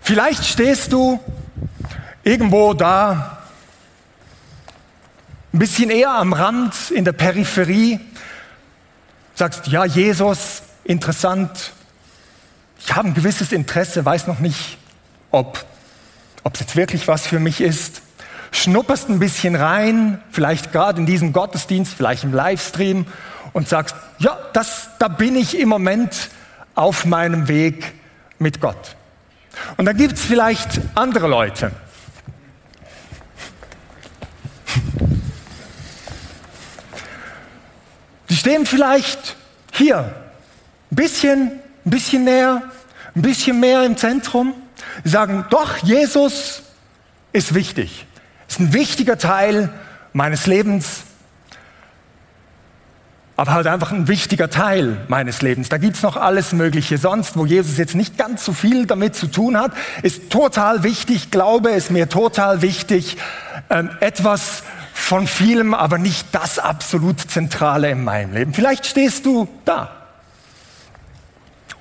Vielleicht 0.00 0.44
stehst 0.44 0.92
du 0.92 1.20
irgendwo 2.24 2.74
da, 2.74 3.38
ein 5.52 5.58
bisschen 5.58 5.90
eher 5.90 6.12
am 6.12 6.32
Rand, 6.32 6.90
in 6.90 7.04
der 7.04 7.12
Peripherie, 7.12 8.00
sagst, 9.34 9.66
ja, 9.66 9.84
Jesus, 9.84 10.62
interessant, 10.84 11.72
ich 12.84 12.94
habe 12.94 13.08
ein 13.08 13.14
gewisses 13.14 13.52
Interesse, 13.52 14.04
weiß 14.04 14.26
noch 14.26 14.38
nicht, 14.40 14.78
ob 15.30 15.64
es 16.52 16.60
jetzt 16.60 16.76
wirklich 16.76 17.08
was 17.08 17.26
für 17.26 17.40
mich 17.40 17.60
ist. 17.60 18.02
Schnupperst 18.50 19.08
ein 19.08 19.18
bisschen 19.18 19.56
rein, 19.56 20.20
vielleicht 20.30 20.72
gerade 20.72 21.00
in 21.00 21.06
diesem 21.06 21.32
Gottesdienst, 21.32 21.94
vielleicht 21.94 22.24
im 22.24 22.34
Livestream 22.34 23.06
und 23.52 23.68
sagst, 23.68 23.94
ja, 24.18 24.38
das, 24.52 24.90
da 24.98 25.08
bin 25.08 25.36
ich 25.36 25.58
im 25.58 25.68
Moment 25.68 26.28
auf 26.74 27.04
meinem 27.04 27.48
Weg 27.48 27.94
mit 28.38 28.60
Gott. 28.60 28.96
Und 29.76 29.86
dann 29.86 29.96
gibt 29.96 30.14
es 30.14 30.22
vielleicht 30.22 30.80
andere 30.94 31.28
Leute. 31.28 31.72
Die 38.28 38.36
stehen 38.36 38.66
vielleicht 38.66 39.36
hier, 39.72 40.14
ein 40.90 40.96
bisschen 40.96 41.61
ein 41.84 41.90
bisschen 41.90 42.24
näher, 42.24 42.62
ein 43.14 43.22
bisschen 43.22 43.60
mehr 43.60 43.84
im 43.84 43.96
Zentrum. 43.96 44.54
Sie 45.04 45.10
sagen, 45.10 45.44
doch, 45.50 45.78
Jesus 45.78 46.62
ist 47.32 47.54
wichtig. 47.54 48.06
Ist 48.48 48.60
ein 48.60 48.72
wichtiger 48.72 49.18
Teil 49.18 49.70
meines 50.12 50.46
Lebens, 50.46 51.04
aber 53.36 53.54
halt 53.54 53.66
einfach 53.66 53.92
ein 53.92 54.08
wichtiger 54.08 54.50
Teil 54.50 54.98
meines 55.08 55.40
Lebens. 55.42 55.68
Da 55.68 55.78
gibt's 55.78 56.02
noch 56.02 56.16
alles 56.16 56.52
Mögliche 56.52 56.98
sonst, 56.98 57.36
wo 57.36 57.46
Jesus 57.46 57.78
jetzt 57.78 57.94
nicht 57.94 58.18
ganz 58.18 58.44
so 58.44 58.52
viel 58.52 58.86
damit 58.86 59.16
zu 59.16 59.26
tun 59.26 59.56
hat. 59.56 59.72
Ist 60.02 60.30
total 60.30 60.82
wichtig, 60.82 61.30
Glaube 61.30 61.70
ist 61.70 61.90
mir 61.90 62.08
total 62.08 62.62
wichtig. 62.62 63.16
Ähm, 63.70 63.90
etwas 64.00 64.62
von 64.92 65.26
vielem, 65.26 65.72
aber 65.72 65.98
nicht 65.98 66.28
das 66.32 66.58
absolut 66.58 67.20
Zentrale 67.20 67.90
in 67.90 68.04
meinem 68.04 68.34
Leben. 68.34 68.52
Vielleicht 68.52 68.86
stehst 68.86 69.24
du 69.24 69.48
da. 69.64 70.01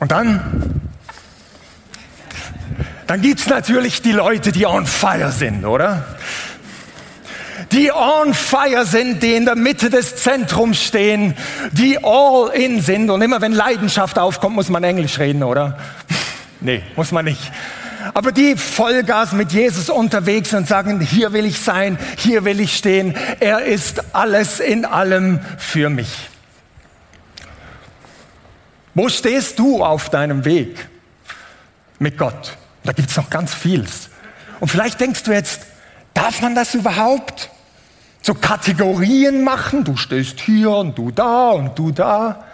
Und 0.01 0.11
dann, 0.11 0.81
dann 3.05 3.21
gibt 3.21 3.39
es 3.39 3.45
natürlich 3.45 4.01
die 4.01 4.13
Leute, 4.13 4.51
die 4.51 4.65
on 4.65 4.87
fire 4.87 5.31
sind, 5.31 5.63
oder? 5.63 6.17
Die 7.71 7.91
on 7.91 8.33
fire 8.33 8.83
sind, 8.83 9.21
die 9.21 9.35
in 9.35 9.45
der 9.45 9.55
Mitte 9.55 9.91
des 9.91 10.15
Zentrums 10.15 10.81
stehen, 10.81 11.35
die 11.71 12.03
all 12.03 12.49
in 12.51 12.81
sind. 12.81 13.11
Und 13.11 13.21
immer 13.21 13.41
wenn 13.41 13.51
Leidenschaft 13.51 14.17
aufkommt, 14.17 14.55
muss 14.55 14.69
man 14.69 14.83
Englisch 14.83 15.19
reden, 15.19 15.43
oder? 15.43 15.77
nee, 16.61 16.81
muss 16.95 17.11
man 17.11 17.25
nicht. 17.25 17.51
Aber 18.15 18.31
die 18.31 18.55
Vollgas 18.55 19.33
mit 19.33 19.51
Jesus 19.51 19.91
unterwegs 19.91 20.51
und 20.55 20.67
sagen, 20.67 20.99
hier 20.99 21.31
will 21.31 21.45
ich 21.45 21.59
sein, 21.59 21.99
hier 22.17 22.43
will 22.43 22.59
ich 22.59 22.75
stehen. 22.75 23.13
Er 23.39 23.65
ist 23.65 24.15
alles 24.15 24.59
in 24.59 24.83
allem 24.83 25.41
für 25.59 25.91
mich. 25.91 26.30
Wo 28.93 29.07
stehst 29.09 29.57
du 29.59 29.83
auf 29.83 30.09
deinem 30.09 30.43
Weg 30.45 30.87
mit 31.99 32.17
Gott? 32.17 32.57
Da 32.83 32.91
gibt 32.91 33.09
es 33.09 33.17
noch 33.17 33.29
ganz 33.29 33.53
vieles. 33.53 34.09
Und 34.59 34.69
vielleicht 34.69 34.99
denkst 34.99 35.23
du 35.23 35.31
jetzt, 35.31 35.61
darf 36.13 36.41
man 36.41 36.55
das 36.55 36.75
überhaupt? 36.75 37.49
So 38.21 38.33
Kategorien 38.35 39.43
machen, 39.43 39.83
du 39.83 39.97
stehst 39.97 40.39
hier 40.39 40.71
und 40.71 40.97
du 40.97 41.11
da 41.11 41.49
und 41.49 41.77
du 41.79 41.91
da. 41.91 42.45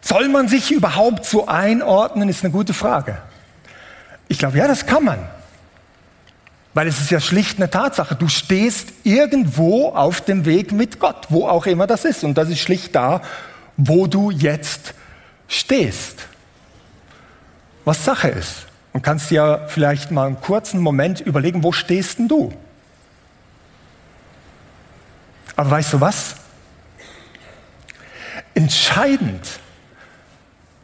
Soll 0.00 0.28
man 0.28 0.48
sich 0.48 0.72
überhaupt 0.72 1.26
so 1.26 1.46
einordnen, 1.46 2.28
ist 2.28 2.42
eine 2.42 2.52
gute 2.52 2.72
Frage. 2.72 3.18
Ich 4.28 4.38
glaube, 4.38 4.58
ja, 4.58 4.66
das 4.66 4.86
kann 4.86 5.04
man. 5.04 5.18
Weil 6.72 6.86
es 6.86 7.00
ist 7.00 7.10
ja 7.10 7.20
schlicht 7.20 7.58
eine 7.58 7.68
Tatsache. 7.68 8.14
Du 8.14 8.28
stehst 8.28 8.88
irgendwo 9.02 9.88
auf 9.90 10.20
dem 10.20 10.44
Weg 10.44 10.72
mit 10.72 11.00
Gott, 11.00 11.26
wo 11.28 11.46
auch 11.46 11.66
immer 11.66 11.86
das 11.86 12.04
ist. 12.04 12.24
Und 12.24 12.34
das 12.34 12.48
ist 12.48 12.60
schlicht 12.60 12.94
da, 12.94 13.22
wo 13.76 14.06
du 14.06 14.30
jetzt 14.30 14.94
stehst, 15.50 16.28
was 17.84 18.04
Sache 18.04 18.28
ist. 18.28 18.66
Und 18.92 19.02
kannst 19.02 19.30
dir 19.30 19.66
vielleicht 19.68 20.10
mal 20.10 20.26
einen 20.26 20.40
kurzen 20.40 20.80
Moment 20.80 21.20
überlegen, 21.20 21.62
wo 21.62 21.70
stehst 21.72 22.18
denn 22.18 22.28
du? 22.28 22.52
Aber 25.54 25.70
weißt 25.70 25.92
du 25.92 26.00
was? 26.00 26.36
Entscheidend 28.54 29.60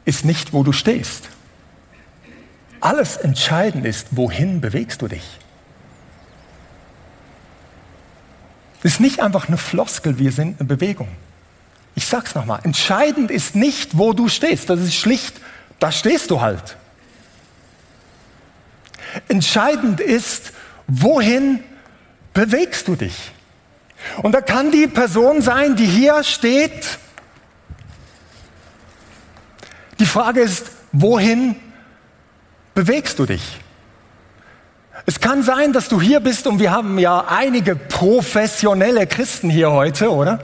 ist 0.05 0.25
nicht, 0.25 0.53
wo 0.53 0.63
du 0.63 0.73
stehst. 0.73 1.29
Alles 2.81 3.17
entscheidend 3.17 3.87
ist, 3.87 4.09
wohin 4.11 4.61
bewegst 4.61 5.03
du 5.03 5.09
dich. 5.09 5.39
Es 8.81 8.93
ist 8.93 9.01
nicht 9.01 9.21
einfach 9.21 9.49
eine 9.49 9.57
Floskel, 9.57 10.19
wir 10.19 10.31
sind 10.31 10.61
eine 10.61 10.69
Bewegung. 10.69 11.09
Ich 11.97 12.07
sag's 12.07 12.35
nochmal, 12.35 12.61
entscheidend 12.63 13.31
ist 13.31 13.57
nicht, 13.57 13.97
wo 13.97 14.13
du 14.13 14.29
stehst. 14.29 14.69
Das 14.69 14.81
ist 14.81 14.95
schlicht, 14.95 15.41
da 15.81 15.91
stehst 15.91 16.31
du 16.31 16.43
halt. 16.43 16.77
Entscheidend 19.29 20.01
ist, 20.01 20.53
wohin 20.87 21.65
bewegst 22.35 22.87
du 22.87 22.97
dich? 22.97 23.33
Und 24.23 24.33
da 24.33 24.43
kann 24.43 24.71
die 24.71 24.87
Person 24.87 25.41
sein, 25.41 25.75
die 25.75 25.87
hier 25.87 26.23
steht. 26.23 26.99
Die 29.99 30.07
Frage 30.07 30.41
ist, 30.43 30.67
wohin 30.93 31.57
bewegst 32.75 33.19
du 33.19 33.25
dich? 33.25 33.59
Es 35.07 35.19
kann 35.19 35.43
sein, 35.43 35.73
dass 35.73 35.89
du 35.89 35.99
hier 35.99 36.21
bist 36.21 36.47
und 36.47 36.59
wir 36.59 36.73
haben 36.73 36.99
ja 36.99 37.25
einige 37.29 37.75
professionelle 37.75 39.07
Christen 39.07 39.49
hier 39.49 39.71
heute, 39.71 40.13
oder? 40.13 40.41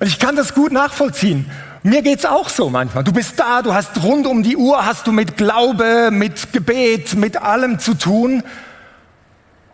Und 0.00 0.06
ich 0.06 0.18
kann 0.18 0.34
das 0.34 0.54
gut 0.54 0.72
nachvollziehen. 0.72 1.50
Mir 1.82 2.02
geht's 2.02 2.24
auch 2.24 2.48
so 2.48 2.68
manchmal. 2.68 3.04
Du 3.04 3.12
bist 3.12 3.38
da, 3.38 3.62
du 3.62 3.72
hast 3.72 4.02
rund 4.02 4.26
um 4.26 4.42
die 4.42 4.56
Uhr, 4.56 4.84
hast 4.84 5.06
du 5.06 5.12
mit 5.12 5.36
Glaube, 5.36 6.10
mit 6.10 6.52
Gebet, 6.52 7.14
mit 7.14 7.36
allem 7.36 7.78
zu 7.78 7.94
tun. 7.94 8.42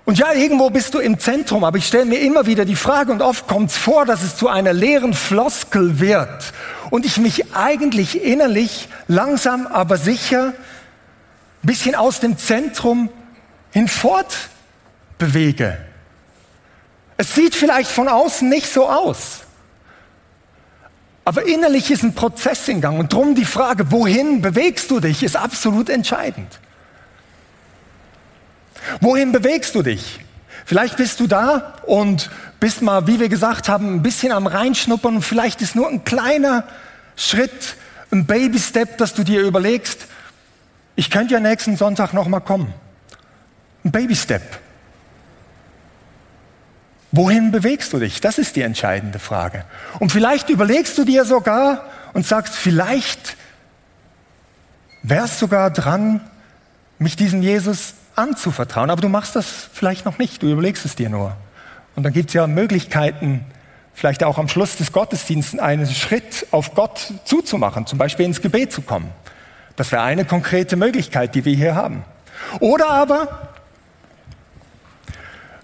Und 0.04 0.18
ja, 0.18 0.32
irgendwo 0.32 0.70
bist 0.70 0.94
du 0.94 1.00
im 1.00 1.18
Zentrum, 1.18 1.64
aber 1.64 1.78
ich 1.78 1.86
stelle 1.86 2.04
mir 2.04 2.20
immer 2.20 2.46
wieder 2.46 2.64
die 2.64 2.76
Frage 2.76 3.10
und 3.10 3.22
oft 3.22 3.48
kommt 3.48 3.70
es 3.70 3.76
vor, 3.76 4.04
dass 4.04 4.22
es 4.22 4.36
zu 4.36 4.48
einer 4.48 4.72
leeren 4.72 5.14
Floskel 5.14 5.98
wird 5.98 6.52
und 6.90 7.04
ich 7.04 7.18
mich 7.18 7.54
eigentlich 7.54 8.22
innerlich 8.22 8.88
langsam, 9.08 9.66
aber 9.66 9.96
sicher 9.96 10.52
ein 10.52 11.66
bisschen 11.66 11.96
aus 11.96 12.20
dem 12.20 12.38
Zentrum 12.38 13.08
hinfort 13.72 14.48
bewege. 15.18 15.76
Es 17.16 17.34
sieht 17.34 17.56
vielleicht 17.56 17.90
von 17.90 18.06
außen 18.06 18.48
nicht 18.48 18.72
so 18.72 18.88
aus, 18.88 19.45
aber 21.26 21.44
innerlich 21.44 21.90
ist 21.90 22.04
ein 22.04 22.14
Prozess 22.14 22.68
in 22.68 22.80
Gang 22.80 23.00
und 23.00 23.12
drum 23.12 23.34
die 23.34 23.44
Frage, 23.44 23.90
wohin 23.90 24.42
bewegst 24.42 24.92
du 24.92 25.00
dich, 25.00 25.24
ist 25.24 25.36
absolut 25.36 25.88
entscheidend. 25.88 26.60
Wohin 29.00 29.32
bewegst 29.32 29.74
du 29.74 29.82
dich? 29.82 30.20
Vielleicht 30.64 30.96
bist 30.96 31.18
du 31.18 31.26
da 31.26 31.74
und 31.84 32.30
bist 32.60 32.80
mal, 32.80 33.08
wie 33.08 33.18
wir 33.18 33.28
gesagt 33.28 33.68
haben, 33.68 33.96
ein 33.96 34.02
bisschen 34.02 34.30
am 34.30 34.46
Reinschnuppern 34.46 35.16
und 35.16 35.22
vielleicht 35.22 35.62
ist 35.62 35.74
nur 35.74 35.88
ein 35.88 36.04
kleiner 36.04 36.62
Schritt, 37.16 37.74
ein 38.12 38.24
Baby-Step, 38.24 38.96
dass 38.96 39.12
du 39.12 39.24
dir 39.24 39.42
überlegst, 39.42 40.06
ich 40.94 41.10
könnte 41.10 41.34
ja 41.34 41.40
nächsten 41.40 41.76
Sonntag 41.76 42.12
noch 42.12 42.28
mal 42.28 42.38
kommen. 42.38 42.72
Ein 43.84 43.90
Baby-Step. 43.90 44.42
Wohin 47.12 47.53
bewegst 47.53 47.92
du 47.92 47.99
dich? 47.99 48.21
Das 48.21 48.38
ist 48.38 48.57
die 48.57 48.62
entscheidende 48.62 49.19
Frage. 49.19 49.64
Und 50.01 50.12
vielleicht 50.12 50.51
überlegst 50.51 50.99
du 50.99 51.05
dir 51.05 51.25
sogar 51.25 51.85
und 52.12 52.27
sagst, 52.27 52.55
vielleicht 52.55 53.37
wärst 55.03 55.38
sogar 55.38 55.71
dran, 55.71 56.21
mich 56.99 57.16
diesem 57.16 57.42
Jesus 57.42 57.95
anzuvertrauen. 58.16 58.90
Aber 58.90 59.01
du 59.01 59.09
machst 59.09 59.37
das 59.37 59.69
vielleicht 59.73 60.05
noch 60.05 60.19
nicht, 60.19 60.42
du 60.42 60.51
überlegst 60.51 60.85
es 60.85 60.97
dir 60.97 61.09
nur. 61.09 61.37
Und 61.95 62.03
dann 62.03 62.12
gibt 62.12 62.31
es 62.31 62.35
ja 62.35 62.47
Möglichkeiten, 62.47 63.45
vielleicht 63.95 64.25
auch 64.25 64.38
am 64.38 64.49
Schluss 64.49 64.77
des 64.77 64.92
Gottesdienstes 64.92 65.59
einen 65.59 65.87
Schritt 65.87 66.47
auf 66.51 66.75
Gott 66.75 67.12
zuzumachen, 67.25 67.87
zum 67.87 67.99
Beispiel 67.99 68.27
ins 68.27 68.42
Gebet 68.42 68.73
zu 68.73 68.83
kommen. 68.83 69.11
Das 69.77 69.92
wäre 69.92 70.03
eine 70.03 70.25
konkrete 70.25 70.77
Möglichkeit, 70.77 71.35
die 71.35 71.45
wir 71.45 71.55
hier 71.55 71.75
haben. 71.75 72.05
Oder 72.61 72.90
aber 72.90 73.49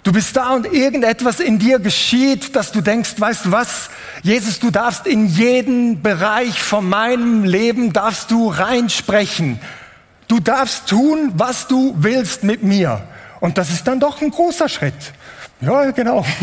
du 0.03 0.13
bist 0.13 0.37
da 0.37 0.55
und 0.55 0.73
irgendetwas 0.73 1.41
in 1.41 1.59
dir 1.59 1.79
geschieht, 1.79 2.57
dass 2.57 2.73
du 2.73 2.81
denkst, 2.81 3.15
weißt 3.19 3.47
du 3.47 3.53
was, 3.53 3.91
Jesus, 4.23 4.59
du 4.59 4.71
darfst 4.71 5.07
in 5.07 5.27
jeden 5.27 6.03
Bereich 6.03 6.63
von 6.63 6.89
meinem 6.89 7.45
Leben, 7.45 7.93
darfst 7.93 8.31
du 8.31 8.49
reinsprechen. 8.49 9.61
Du 10.29 10.41
darfst 10.41 10.89
tun, 10.89 11.33
was 11.35 11.69
du 11.69 11.95
willst 11.99 12.45
mit 12.45 12.63
mir. 12.63 13.03
Und 13.41 13.59
das 13.59 13.71
ist 13.71 13.87
dann 13.87 14.01
doch 14.01 14.23
ein 14.23 14.31
großer 14.31 14.69
Schritt. 14.69 14.95
Ja, 15.61 15.91
genau. 15.91 16.25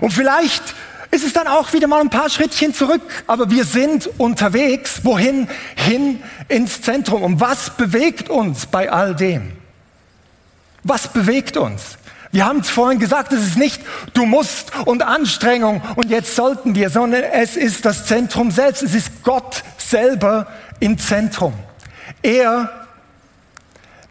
Und 0.00 0.12
vielleicht 0.12 0.62
ist 1.10 1.24
es 1.24 1.32
dann 1.32 1.46
auch 1.46 1.72
wieder 1.72 1.88
mal 1.88 2.00
ein 2.00 2.10
paar 2.10 2.28
Schrittchen 2.28 2.74
zurück, 2.74 3.00
aber 3.26 3.50
wir 3.50 3.64
sind 3.64 4.10
unterwegs. 4.18 5.00
Wohin? 5.02 5.48
Hin 5.74 6.22
ins 6.48 6.82
Zentrum. 6.82 7.22
Und 7.22 7.40
was 7.40 7.70
bewegt 7.70 8.28
uns 8.28 8.66
bei 8.66 8.90
all 8.90 9.14
dem? 9.14 9.55
Was 10.88 11.08
bewegt 11.08 11.56
uns? 11.56 11.98
Wir 12.30 12.46
haben 12.46 12.60
es 12.60 12.70
vorhin 12.70 13.00
gesagt, 13.00 13.32
es 13.32 13.42
ist 13.42 13.56
nicht 13.56 13.80
du 14.14 14.24
musst 14.24 14.74
und 14.86 15.02
Anstrengung 15.02 15.80
und 15.96 16.10
jetzt 16.10 16.36
sollten 16.36 16.74
wir, 16.74 16.90
sondern 16.90 17.24
es 17.24 17.56
ist 17.56 17.84
das 17.84 18.06
Zentrum 18.06 18.50
selbst. 18.52 18.82
Es 18.82 18.94
ist 18.94 19.24
Gott 19.24 19.64
selber, 19.78 20.46
im 20.78 20.98
Zentrum. 20.98 21.54
Er, 22.22 22.86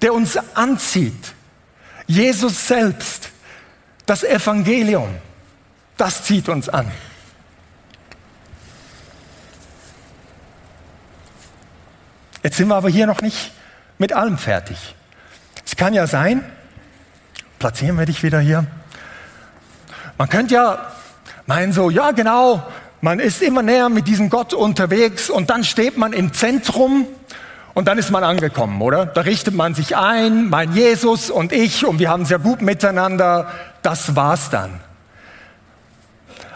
der 0.02 0.14
uns 0.14 0.38
anzieht, 0.56 1.34
Jesus 2.08 2.68
selbst, 2.68 3.30
das 4.06 4.24
Evangelium, 4.24 5.10
das 5.98 6.24
zieht 6.24 6.50
uns 6.50 6.68
an. 6.68 6.92
Jetzt 12.44 12.58
sind 12.58 12.68
wir 12.68 12.76
aber 12.76 12.90
hier 12.90 13.08
noch 13.08 13.22
nicht 13.22 13.52
mit 13.98 14.12
allem 14.12 14.38
fertig. 14.38 14.96
Es 15.66 15.76
kann 15.76 15.94
ja 15.94 16.06
sein, 16.06 16.44
platzieren 17.60 17.98
wir 17.98 18.06
dich 18.06 18.24
wieder 18.24 18.40
hier. 18.40 18.66
Man 20.18 20.30
könnte 20.30 20.56
ja 20.56 20.92
meinen 21.46 21.74
so, 21.74 21.90
ja 21.90 22.12
genau, 22.12 22.64
man 23.02 23.20
ist 23.20 23.42
immer 23.42 23.62
näher 23.62 23.90
mit 23.90 24.08
diesem 24.08 24.30
Gott 24.30 24.54
unterwegs 24.54 25.30
und 25.30 25.50
dann 25.50 25.64
steht 25.64 25.98
man 25.98 26.14
im 26.14 26.34
Zentrum 26.34 27.06
und 27.74 27.88
dann 27.88 27.98
ist 27.98 28.10
man 28.10 28.24
angekommen, 28.24 28.82
oder? 28.82 29.06
Da 29.06 29.22
richtet 29.22 29.54
man 29.54 29.76
sich 29.76 29.96
ein, 29.96 30.50
mein 30.50 30.74
Jesus 30.74 31.30
und 31.30 31.52
ich 31.52 31.86
und 31.86 32.00
wir 32.00 32.10
haben 32.10 32.26
sehr 32.26 32.40
gut 32.40 32.62
miteinander. 32.62 33.52
Das 33.82 34.16
war's 34.16 34.50
dann. 34.50 34.80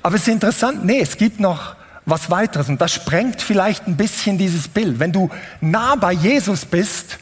Aber 0.01 0.15
es 0.15 0.21
ist 0.21 0.29
interessant, 0.29 0.85
nee, 0.85 1.01
es 1.01 1.17
gibt 1.17 1.39
noch 1.39 1.75
was 2.05 2.31
weiteres 2.31 2.69
und 2.69 2.81
das 2.81 2.93
sprengt 2.93 3.41
vielleicht 3.41 3.85
ein 3.87 3.97
bisschen 3.97 4.37
dieses 4.37 4.67
Bild. 4.67 4.99
Wenn 4.99 5.11
du 5.11 5.29
nah 5.61 5.95
bei 5.95 6.13
Jesus 6.13 6.65
bist, 6.65 7.19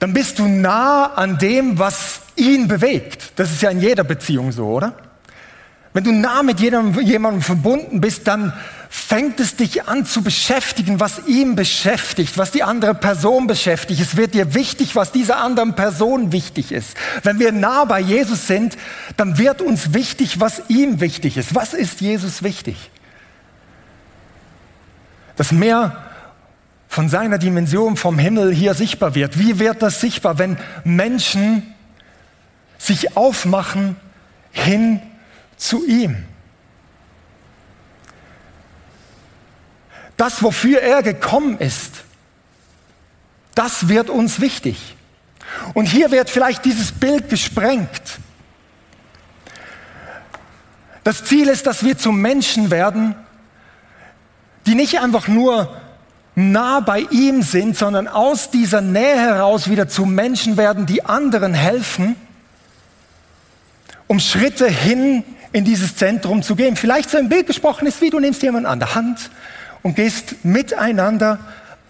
dann 0.00 0.14
bist 0.14 0.38
du 0.38 0.48
nah 0.48 1.12
an 1.14 1.38
dem, 1.38 1.78
was 1.78 2.22
ihn 2.34 2.66
bewegt. 2.66 3.32
Das 3.36 3.50
ist 3.50 3.62
ja 3.62 3.70
in 3.70 3.80
jeder 3.80 4.02
Beziehung 4.02 4.50
so, 4.50 4.66
oder? 4.66 4.94
Wenn 5.92 6.04
du 6.04 6.12
nah 6.12 6.42
mit 6.42 6.58
jedem, 6.60 6.98
jemandem 7.00 7.42
verbunden 7.42 8.00
bist, 8.00 8.26
dann 8.26 8.52
fängt 8.88 9.40
es 9.40 9.56
dich 9.56 9.88
an 9.88 10.06
zu 10.06 10.22
beschäftigen, 10.22 11.00
was 11.00 11.26
ihm 11.26 11.54
beschäftigt, 11.54 12.38
was 12.38 12.50
die 12.50 12.62
andere 12.62 12.94
Person 12.94 13.46
beschäftigt. 13.46 14.00
Es 14.00 14.16
wird 14.16 14.34
dir 14.34 14.54
wichtig, 14.54 14.96
was 14.96 15.12
dieser 15.12 15.36
anderen 15.38 15.74
Person 15.74 16.32
wichtig 16.32 16.72
ist. 16.72 16.96
Wenn 17.22 17.38
wir 17.38 17.52
nah 17.52 17.84
bei 17.84 18.00
Jesus 18.00 18.46
sind, 18.46 18.78
dann 19.16 19.36
wird 19.36 19.60
uns 19.60 19.92
wichtig, 19.92 20.40
was 20.40 20.62
ihm 20.68 21.00
wichtig 21.00 21.36
ist. 21.36 21.54
Was 21.54 21.74
ist 21.74 22.00
Jesus 22.00 22.42
wichtig? 22.42 22.90
Dass 25.36 25.52
mehr 25.52 26.09
von 26.90 27.08
seiner 27.08 27.38
Dimension 27.38 27.96
vom 27.96 28.18
Himmel 28.18 28.52
hier 28.52 28.74
sichtbar 28.74 29.14
wird. 29.14 29.38
Wie 29.38 29.60
wird 29.60 29.80
das 29.80 30.00
sichtbar, 30.00 30.38
wenn 30.38 30.58
Menschen 30.82 31.62
sich 32.78 33.16
aufmachen 33.16 33.94
hin 34.50 35.00
zu 35.56 35.86
ihm. 35.86 36.24
Das, 40.16 40.42
wofür 40.42 40.80
er 40.80 41.04
gekommen 41.04 41.58
ist, 41.58 42.02
das 43.54 43.88
wird 43.88 44.10
uns 44.10 44.40
wichtig. 44.40 44.96
Und 45.74 45.86
hier 45.86 46.10
wird 46.10 46.28
vielleicht 46.28 46.64
dieses 46.64 46.90
Bild 46.90 47.28
gesprengt. 47.28 48.18
Das 51.04 51.24
Ziel 51.24 51.48
ist, 51.48 51.66
dass 51.66 51.84
wir 51.84 51.96
zu 51.96 52.10
Menschen 52.10 52.72
werden, 52.72 53.14
die 54.66 54.74
nicht 54.74 54.98
einfach 55.00 55.28
nur 55.28 55.80
nah 56.40 56.80
bei 56.80 57.00
ihm 57.10 57.42
sind, 57.42 57.76
sondern 57.76 58.08
aus 58.08 58.50
dieser 58.50 58.80
Nähe 58.80 59.18
heraus 59.18 59.68
wieder 59.68 59.88
zu 59.88 60.06
Menschen 60.06 60.56
werden, 60.56 60.86
die 60.86 61.04
anderen 61.04 61.54
helfen, 61.54 62.16
um 64.06 64.18
Schritte 64.18 64.68
hin 64.68 65.24
in 65.52 65.64
dieses 65.64 65.96
Zentrum 65.96 66.42
zu 66.42 66.56
gehen. 66.56 66.76
Vielleicht 66.76 67.10
so 67.10 67.18
ein 67.18 67.28
Bild 67.28 67.46
gesprochen 67.46 67.86
ist, 67.86 68.00
wie 68.00 68.10
du 68.10 68.20
nimmst 68.20 68.42
jemanden 68.42 68.66
an 68.66 68.78
der 68.78 68.94
Hand 68.94 69.30
und 69.82 69.96
gehst 69.96 70.44
miteinander 70.44 71.38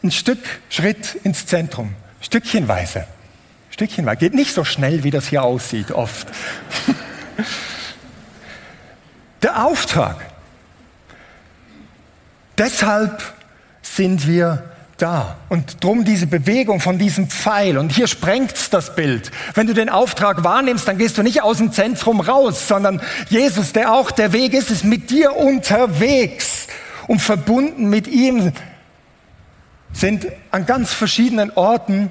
ein 0.02 0.10
Stück 0.10 0.38
Schritt 0.68 1.16
ins 1.24 1.46
Zentrum, 1.46 1.94
Stückchenweise. 2.20 3.04
Stückchenweise. 3.70 4.16
Geht 4.18 4.34
nicht 4.34 4.54
so 4.54 4.64
schnell, 4.64 5.04
wie 5.04 5.10
das 5.10 5.28
hier 5.28 5.42
aussieht, 5.42 5.92
oft. 5.92 6.28
Der 9.42 9.64
Auftrag. 9.64 10.16
Deshalb 12.58 13.22
sind 14.00 14.26
wir 14.26 14.62
da. 14.96 15.36
Und 15.50 15.84
drum 15.84 16.06
diese 16.06 16.26
Bewegung 16.26 16.80
von 16.80 16.96
diesem 16.96 17.28
Pfeil. 17.28 17.76
Und 17.76 17.92
hier 17.92 18.06
sprengt's 18.06 18.70
das 18.70 18.96
Bild. 18.96 19.30
Wenn 19.52 19.66
du 19.66 19.74
den 19.74 19.90
Auftrag 19.90 20.42
wahrnimmst, 20.42 20.88
dann 20.88 20.96
gehst 20.96 21.18
du 21.18 21.22
nicht 21.22 21.42
aus 21.42 21.58
dem 21.58 21.70
Zentrum 21.70 22.20
raus, 22.20 22.66
sondern 22.66 23.02
Jesus, 23.28 23.74
der 23.74 23.92
auch 23.92 24.10
der 24.10 24.32
Weg 24.32 24.54
ist, 24.54 24.70
ist 24.70 24.84
mit 24.84 25.10
dir 25.10 25.36
unterwegs 25.36 26.66
und 27.08 27.20
verbunden 27.20 27.90
mit 27.90 28.08
ihm 28.08 28.52
sind 29.92 30.28
an 30.50 30.64
ganz 30.64 30.94
verschiedenen 30.94 31.50
Orten 31.50 32.10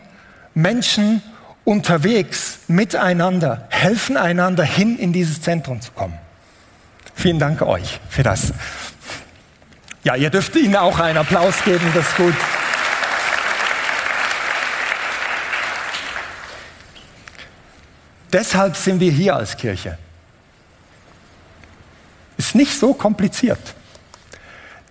Menschen 0.54 1.23
unterwegs 1.63 2.60
miteinander, 2.67 3.65
helfen 3.69 4.15
einander 4.15 4.63
hin 4.63 4.99
in 4.99 5.12
dieses 5.12 5.41
Zentrum 5.41 5.82
zu 5.82 5.91
kommen. 5.93 6.19
Vielen 7.15 7.39
Dank 7.39 7.63
euch 7.63 7.99
für 8.10 8.21
das. 8.21 8.54
Ja, 10.03 10.15
ihr 10.15 10.29
dürft 10.29 10.55
ihnen 10.55 10.75
auch 10.75 10.99
einen 10.99 11.17
Applaus 11.17 11.63
geben, 11.63 11.91
das 11.93 12.07
ist 12.07 12.17
gut. 12.17 12.35
Deshalb 18.31 18.75
sind 18.77 18.99
wir 18.99 19.12
hier 19.12 19.35
als 19.35 19.57
Kirche. 19.57 19.97
Ist 22.38 22.55
nicht 22.55 22.79
so 22.79 22.93
kompliziert. 22.93 23.59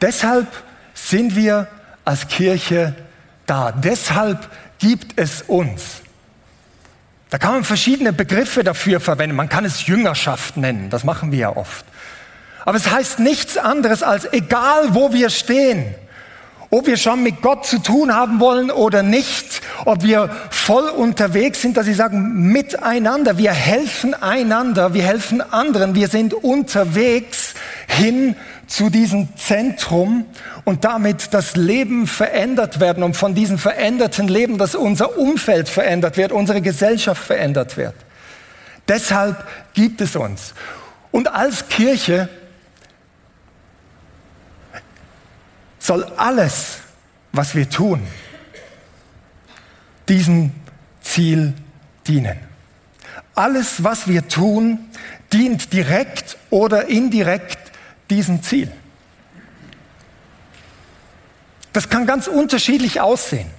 Deshalb 0.01 0.49
sind 0.95 1.35
wir 1.35 1.69
als 2.05 2.29
Kirche 2.29 2.95
da. 3.47 3.73
Deshalb 3.73 4.49
gibt 4.79 5.19
es 5.19 5.43
uns. 5.43 6.03
Da 7.31 7.39
kann 7.39 7.53
man 7.53 7.65
verschiedene 7.65 8.13
Begriffe 8.13 8.65
dafür 8.65 9.01
verwenden. 9.01 9.37
Man 9.37 9.49
kann 9.49 9.65
es 9.65 9.87
Jüngerschaft 9.87 10.57
nennen, 10.57 10.91
das 10.91 11.05
machen 11.05 11.31
wir 11.33 11.39
ja 11.39 11.57
oft. 11.57 11.85
Aber 12.69 12.77
es 12.77 12.91
heißt 12.91 13.21
nichts 13.21 13.57
anderes 13.57 14.03
als, 14.03 14.31
egal 14.31 14.95
wo 14.95 15.15
wir 15.15 15.31
stehen, 15.31 15.95
ob 16.69 16.87
wir 16.87 16.99
schon 16.99 17.23
mit 17.23 17.41
Gott 17.41 17.65
zu 17.65 17.79
tun 17.79 18.15
haben 18.15 18.41
wollen 18.41 18.71
oder 18.71 19.03
nicht, 19.03 19.63
ob 19.87 20.03
wir 20.03 20.29
voll 20.51 20.87
unterwegs 20.91 21.63
sind, 21.63 21.79
dass 21.79 21.87
sie 21.87 21.95
sagen, 21.95 22.53
miteinander, 22.53 23.39
wir 23.39 23.53
helfen 23.53 24.13
einander, 24.13 24.93
wir 24.93 25.03
helfen 25.03 25.41
anderen, 25.41 25.95
wir 25.95 26.09
sind 26.09 26.35
unterwegs 26.35 27.55
hin 27.87 28.37
zu 28.67 28.91
diesem 28.91 29.35
Zentrum 29.39 30.27
und 30.67 30.85
damit 30.85 31.33
das 31.33 31.57
Leben 31.57 32.07
verändert 32.07 32.81
werden 32.81 33.03
und 33.03 33.17
von 33.17 33.35
diesem 33.35 33.57
veränderten 33.57 34.29
Leben, 34.29 34.59
dass 34.59 34.75
unser 34.75 35.17
Umfeld 35.17 35.71
verändert 35.71 36.19
wird, 36.19 36.33
unsere 36.33 36.61
Gesellschaft 36.61 37.25
verändert 37.25 37.79
wird. 37.79 37.95
Deshalb 38.89 39.43
gibt 39.73 40.03
es 40.03 40.17
uns. 40.17 40.53
Und 41.11 41.29
als 41.29 41.71
Kirche 41.71 42.29
soll 45.89 46.05
alles, 46.19 46.81
was 47.33 47.55
wir 47.55 47.69
tun, 47.69 48.07
diesem 50.07 50.53
Ziel 51.01 51.55
dienen. 52.07 52.39
Alles, 53.35 53.83
was 53.83 54.07
wir 54.07 54.29
tun, 54.29 54.91
dient 55.33 55.73
direkt 55.73 56.37
oder 56.51 56.89
indirekt 56.89 57.73
diesem 58.11 58.43
Ziel. 58.43 58.71
Das 61.73 61.89
kann 61.89 62.07
ganz 62.07 62.27
unterschiedlich 62.27 63.01
aussehen. 63.01 63.51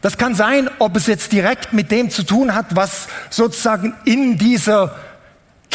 Das 0.00 0.18
kann 0.18 0.34
sein, 0.34 0.68
ob 0.80 0.96
es 0.96 1.06
jetzt 1.06 1.30
direkt 1.30 1.72
mit 1.72 1.92
dem 1.92 2.10
zu 2.10 2.24
tun 2.24 2.54
hat, 2.56 2.74
was 2.74 3.06
sozusagen 3.28 3.94
in 4.04 4.36
dieser 4.36 4.96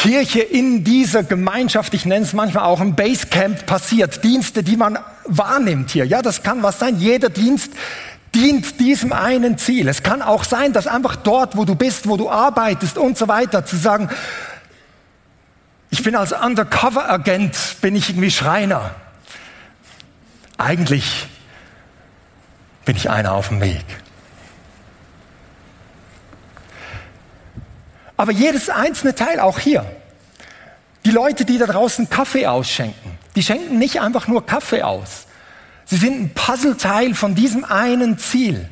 Kirche 0.06 0.38
in 0.40 0.84
dieser 0.84 1.24
Gemeinschaft, 1.24 1.92
ich 1.92 2.06
nenne 2.06 2.24
es 2.24 2.32
manchmal 2.32 2.62
auch 2.62 2.80
ein 2.80 2.94
Basecamp 2.94 3.66
passiert, 3.66 4.22
Dienste, 4.22 4.62
die 4.62 4.76
man 4.76 5.00
wahrnimmt 5.24 5.90
hier. 5.90 6.04
Ja, 6.04 6.22
das 6.22 6.44
kann 6.44 6.62
was 6.62 6.78
sein. 6.78 7.00
Jeder 7.00 7.28
Dienst 7.28 7.72
dient 8.32 8.78
diesem 8.78 9.12
einen 9.12 9.58
Ziel. 9.58 9.88
Es 9.88 10.04
kann 10.04 10.22
auch 10.22 10.44
sein, 10.44 10.72
dass 10.72 10.86
einfach 10.86 11.16
dort, 11.16 11.56
wo 11.56 11.64
du 11.64 11.74
bist, 11.74 12.08
wo 12.08 12.16
du 12.16 12.30
arbeitest 12.30 12.98
und 12.98 13.18
so 13.18 13.26
weiter, 13.26 13.66
zu 13.66 13.74
sagen, 13.74 14.08
ich 15.90 16.04
bin 16.04 16.14
als 16.14 16.30
Undercover-Agent, 16.30 17.56
bin 17.80 17.96
ich 17.96 18.08
irgendwie 18.08 18.30
Schreiner. 18.30 18.94
Eigentlich 20.56 21.26
bin 22.84 22.94
ich 22.94 23.10
einer 23.10 23.32
auf 23.32 23.48
dem 23.48 23.60
Weg. 23.60 23.84
Aber 28.16 28.30
jedes 28.30 28.70
einzelne 28.70 29.16
Teil, 29.16 29.40
auch 29.40 29.58
hier, 29.58 29.84
die 31.06 31.10
Leute, 31.10 31.44
die 31.44 31.56
da 31.56 31.66
draußen 31.66 32.10
Kaffee 32.10 32.46
ausschenken, 32.46 33.12
die 33.34 33.42
schenken 33.42 33.78
nicht 33.78 34.00
einfach 34.00 34.28
nur 34.28 34.44
Kaffee 34.44 34.82
aus. 34.82 35.26
Sie 35.84 35.96
sind 35.96 36.20
ein 36.20 36.30
Puzzleteil 36.34 37.14
von 37.14 37.34
diesem 37.34 37.64
einen 37.64 38.18
Ziel. 38.18 38.68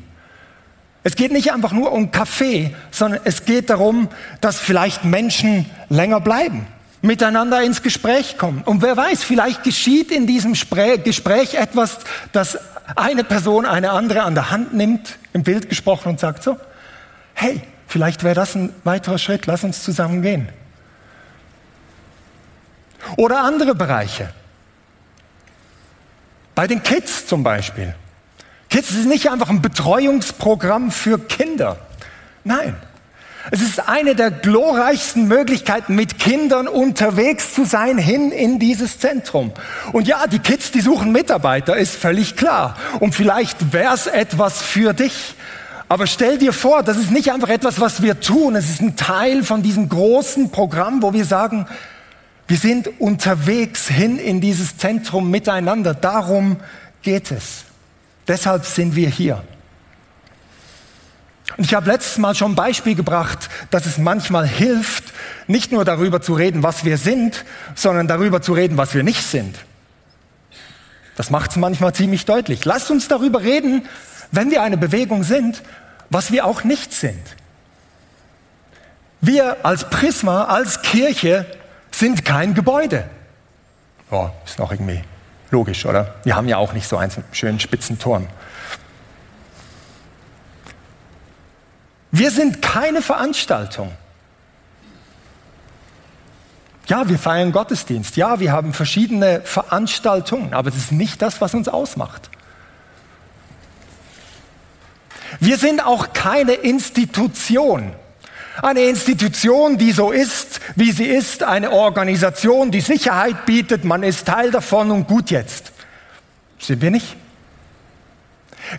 Es 1.03 1.15
geht 1.15 1.31
nicht 1.31 1.53
einfach 1.53 1.71
nur 1.71 1.91
um 1.91 2.11
Kaffee, 2.11 2.75
sondern 2.91 3.21
es 3.23 3.45
geht 3.45 3.69
darum, 3.69 4.09
dass 4.41 4.59
vielleicht 4.59 5.05
Menschen 5.05 5.65
länger 5.89 6.19
bleiben, 6.19 6.67
miteinander 7.01 7.63
ins 7.63 7.81
Gespräch 7.81 8.37
kommen. 8.37 8.63
Und 8.65 8.81
wer 8.81 8.97
weiß, 8.97 9.23
vielleicht 9.23 9.63
geschieht 9.63 10.11
in 10.11 10.27
diesem 10.27 10.53
Gespräch 10.53 11.53
etwas, 11.53 11.99
dass 12.31 12.59
eine 12.95 13.23
Person 13.23 13.65
eine 13.65 13.91
andere 13.91 14.23
an 14.23 14.35
der 14.35 14.51
Hand 14.51 14.73
nimmt, 14.73 15.17
im 15.33 15.43
Bild 15.43 15.69
gesprochen, 15.69 16.09
und 16.09 16.19
sagt 16.19 16.43
so, 16.43 16.57
hey, 17.33 17.61
Vielleicht 17.87 18.23
wäre 18.23 18.35
das 18.35 18.55
ein 18.55 18.73
weiterer 18.83 19.17
Schritt. 19.17 19.45
Lass 19.45 19.63
uns 19.63 19.83
zusammen 19.83 20.21
gehen. 20.21 20.49
Oder 23.17 23.43
andere 23.43 23.75
Bereiche. 23.75 24.29
Bei 26.55 26.67
den 26.67 26.83
Kids 26.83 27.27
zum 27.27 27.43
Beispiel. 27.43 27.93
Kids 28.69 28.91
ist 28.91 29.05
nicht 29.05 29.29
einfach 29.29 29.49
ein 29.49 29.61
Betreuungsprogramm 29.61 30.91
für 30.91 31.19
Kinder. 31.19 31.77
Nein. 32.43 32.75
Es 33.51 33.61
ist 33.61 33.87
eine 33.87 34.15
der 34.15 34.31
glorreichsten 34.31 35.27
Möglichkeiten, 35.27 35.93
mit 35.93 36.17
Kindern 36.17 36.67
unterwegs 36.67 37.53
zu 37.53 37.63
sein, 37.63 37.99
hin 37.99 38.31
in 38.31 38.57
dieses 38.57 38.99
Zentrum. 38.99 39.51
Und 39.91 40.07
ja, 40.07 40.25
die 40.25 40.39
Kids, 40.39 40.71
die 40.71 40.81
suchen 40.81 41.11
Mitarbeiter, 41.11 41.77
ist 41.77 41.95
völlig 41.95 42.35
klar. 42.35 42.75
Und 42.99 43.13
vielleicht 43.13 43.71
wäre 43.71 43.93
es 43.93 44.07
etwas 44.07 44.63
für 44.63 44.93
dich. 44.93 45.35
Aber 45.87 46.07
stell 46.07 46.39
dir 46.39 46.53
vor, 46.53 46.81
das 46.81 46.97
ist 46.97 47.11
nicht 47.11 47.31
einfach 47.31 47.49
etwas, 47.49 47.79
was 47.79 48.01
wir 48.01 48.19
tun. 48.19 48.55
Es 48.55 48.69
ist 48.69 48.81
ein 48.81 48.95
Teil 48.95 49.43
von 49.43 49.61
diesem 49.61 49.89
großen 49.89 50.49
Programm, 50.49 51.03
wo 51.03 51.13
wir 51.13 51.25
sagen, 51.25 51.67
wir 52.47 52.57
sind 52.57 52.99
unterwegs 52.99 53.87
hin 53.87 54.19
in 54.19 54.39
dieses 54.39 54.77
Zentrum 54.77 55.31
miteinander. 55.31 55.93
Darum 55.93 56.57
geht 57.01 57.31
es. 57.31 57.65
Deshalb 58.27 58.65
sind 58.65 58.95
wir 58.95 59.09
hier. 59.09 59.43
Und 61.57 61.63
ich 61.63 61.73
habe 61.73 61.89
letztes 61.89 62.17
Mal 62.17 62.35
schon 62.35 62.51
ein 62.51 62.55
Beispiel 62.55 62.95
gebracht, 62.95 63.49
dass 63.71 63.85
es 63.85 63.97
manchmal 63.97 64.47
hilft, 64.47 65.13
nicht 65.47 65.71
nur 65.71 65.85
darüber 65.85 66.21
zu 66.21 66.33
reden, 66.33 66.63
was 66.63 66.83
wir 66.83 66.97
sind, 66.97 67.45
sondern 67.75 68.07
darüber 68.07 68.41
zu 68.41 68.53
reden, 68.53 68.77
was 68.77 68.93
wir 68.93 69.03
nicht 69.03 69.23
sind. 69.23 69.55
Das 71.15 71.29
macht 71.29 71.51
es 71.51 71.55
manchmal 71.55 71.93
ziemlich 71.93 72.25
deutlich. 72.25 72.65
Lasst 72.65 72.91
uns 72.91 73.07
darüber 73.07 73.41
reden, 73.41 73.87
wenn 74.31 74.51
wir 74.51 74.63
eine 74.63 74.77
Bewegung 74.77 75.23
sind, 75.23 75.61
was 76.09 76.31
wir 76.31 76.45
auch 76.45 76.63
nicht 76.63 76.93
sind. 76.93 77.21
Wir 79.21 79.65
als 79.65 79.89
Prisma, 79.89 80.45
als 80.45 80.81
Kirche 80.81 81.45
sind 81.99 82.25
kein 82.25 82.53
Gebäude. 82.53 83.09
Oh, 84.11 84.29
ist 84.45 84.59
noch 84.59 84.71
irgendwie 84.71 85.01
logisch, 85.51 85.85
oder? 85.85 86.15
Wir 86.23 86.35
haben 86.35 86.47
ja 86.47 86.57
auch 86.57 86.73
nicht 86.73 86.87
so 86.87 86.97
einen 86.97 87.11
schönen 87.31 87.59
spitzen 87.59 87.97
Turm. 87.99 88.27
Wir 92.11 92.31
sind 92.31 92.61
keine 92.61 93.01
Veranstaltung. 93.01 93.91
Ja, 96.87 97.09
wir 97.09 97.17
feiern 97.17 97.51
Gottesdienst. 97.51 98.15
Ja, 98.15 98.39
wir 98.39 98.51
haben 98.51 98.73
verschiedene 98.73 99.41
Veranstaltungen, 99.41 100.53
aber 100.53 100.69
das 100.69 100.79
ist 100.79 100.91
nicht 100.91 101.21
das, 101.21 101.41
was 101.41 101.53
uns 101.53 101.67
ausmacht. 101.67 102.29
Wir 105.39 105.57
sind 105.57 105.85
auch 105.85 106.13
keine 106.13 106.53
Institution. 106.53 107.93
Eine 108.61 108.81
Institution, 108.83 109.77
die 109.77 109.91
so 109.91 110.11
ist, 110.11 110.59
wie 110.75 110.91
sie 110.91 111.05
ist, 111.05 111.43
eine 111.43 111.71
Organisation, 111.71 112.71
die 112.71 112.81
Sicherheit 112.81 113.45
bietet, 113.45 113.83
man 113.83 114.03
ist 114.03 114.25
Teil 114.25 114.51
davon 114.51 114.91
und 114.91 115.07
gut 115.07 115.29
jetzt. 115.29 115.71
Sind 116.59 116.81
wir 116.81 116.91
nicht? 116.91 117.15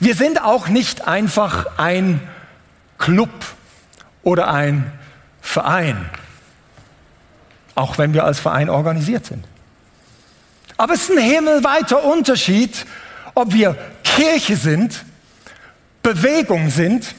Wir 0.01 0.15
sind 0.15 0.43
auch 0.43 0.69
nicht 0.69 1.07
einfach 1.07 1.79
ein 1.79 2.21
Club 2.99 3.31
oder 4.23 4.53
ein 4.53 4.91
Verein, 5.41 6.09
auch 7.75 7.99
wenn 7.99 8.15
wir 8.15 8.25
als 8.25 8.41
Verein 8.41 8.71
organisiert 8.71 9.27
sind. 9.27 9.45
Aber 10.77 10.95
es 10.95 11.03
ist 11.03 11.17
ein 11.17 11.23
himmelweiter 11.23 12.05
Unterschied, 12.05 12.85
ob 13.35 13.53
wir 13.53 13.77
Kirche 14.03 14.57
sind 14.57 15.05
Bewegung 16.07 16.71
sind 16.71 17.17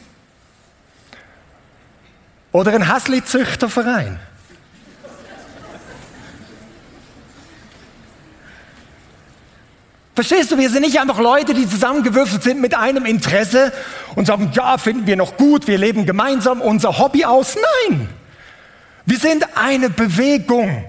oder 2.52 2.74
ein 2.74 2.92
Häsli-Züchterverein. 2.92 4.20
Verstehst 10.16 10.52
du, 10.52 10.58
wir 10.58 10.72
sind 10.72 10.82
nicht 10.82 11.00
einfach 11.00 11.20
Leute, 11.20 11.54
die 11.54 11.70
zusammengewürfelt 11.70 12.42
sind 12.42 12.60
mit 12.60 12.76
einem 12.76 13.06
Interesse 13.06 13.72
und 14.16 14.26
sagen, 14.26 14.50
ja, 14.54 14.80
finden 14.80 15.06
wir 15.06 15.16
noch 15.16 15.38
gut, 15.38 15.68
wir 15.68 15.78
leben 15.78 16.08
gemeinsam 16.08 16.60
unser 16.60 16.98
Hobby 16.98 17.24
aus. 17.24 17.56
Nein, 17.88 18.10
wir 19.06 19.20
sind 19.20 19.46
eine 19.56 19.92
Bewegung, 19.92 20.86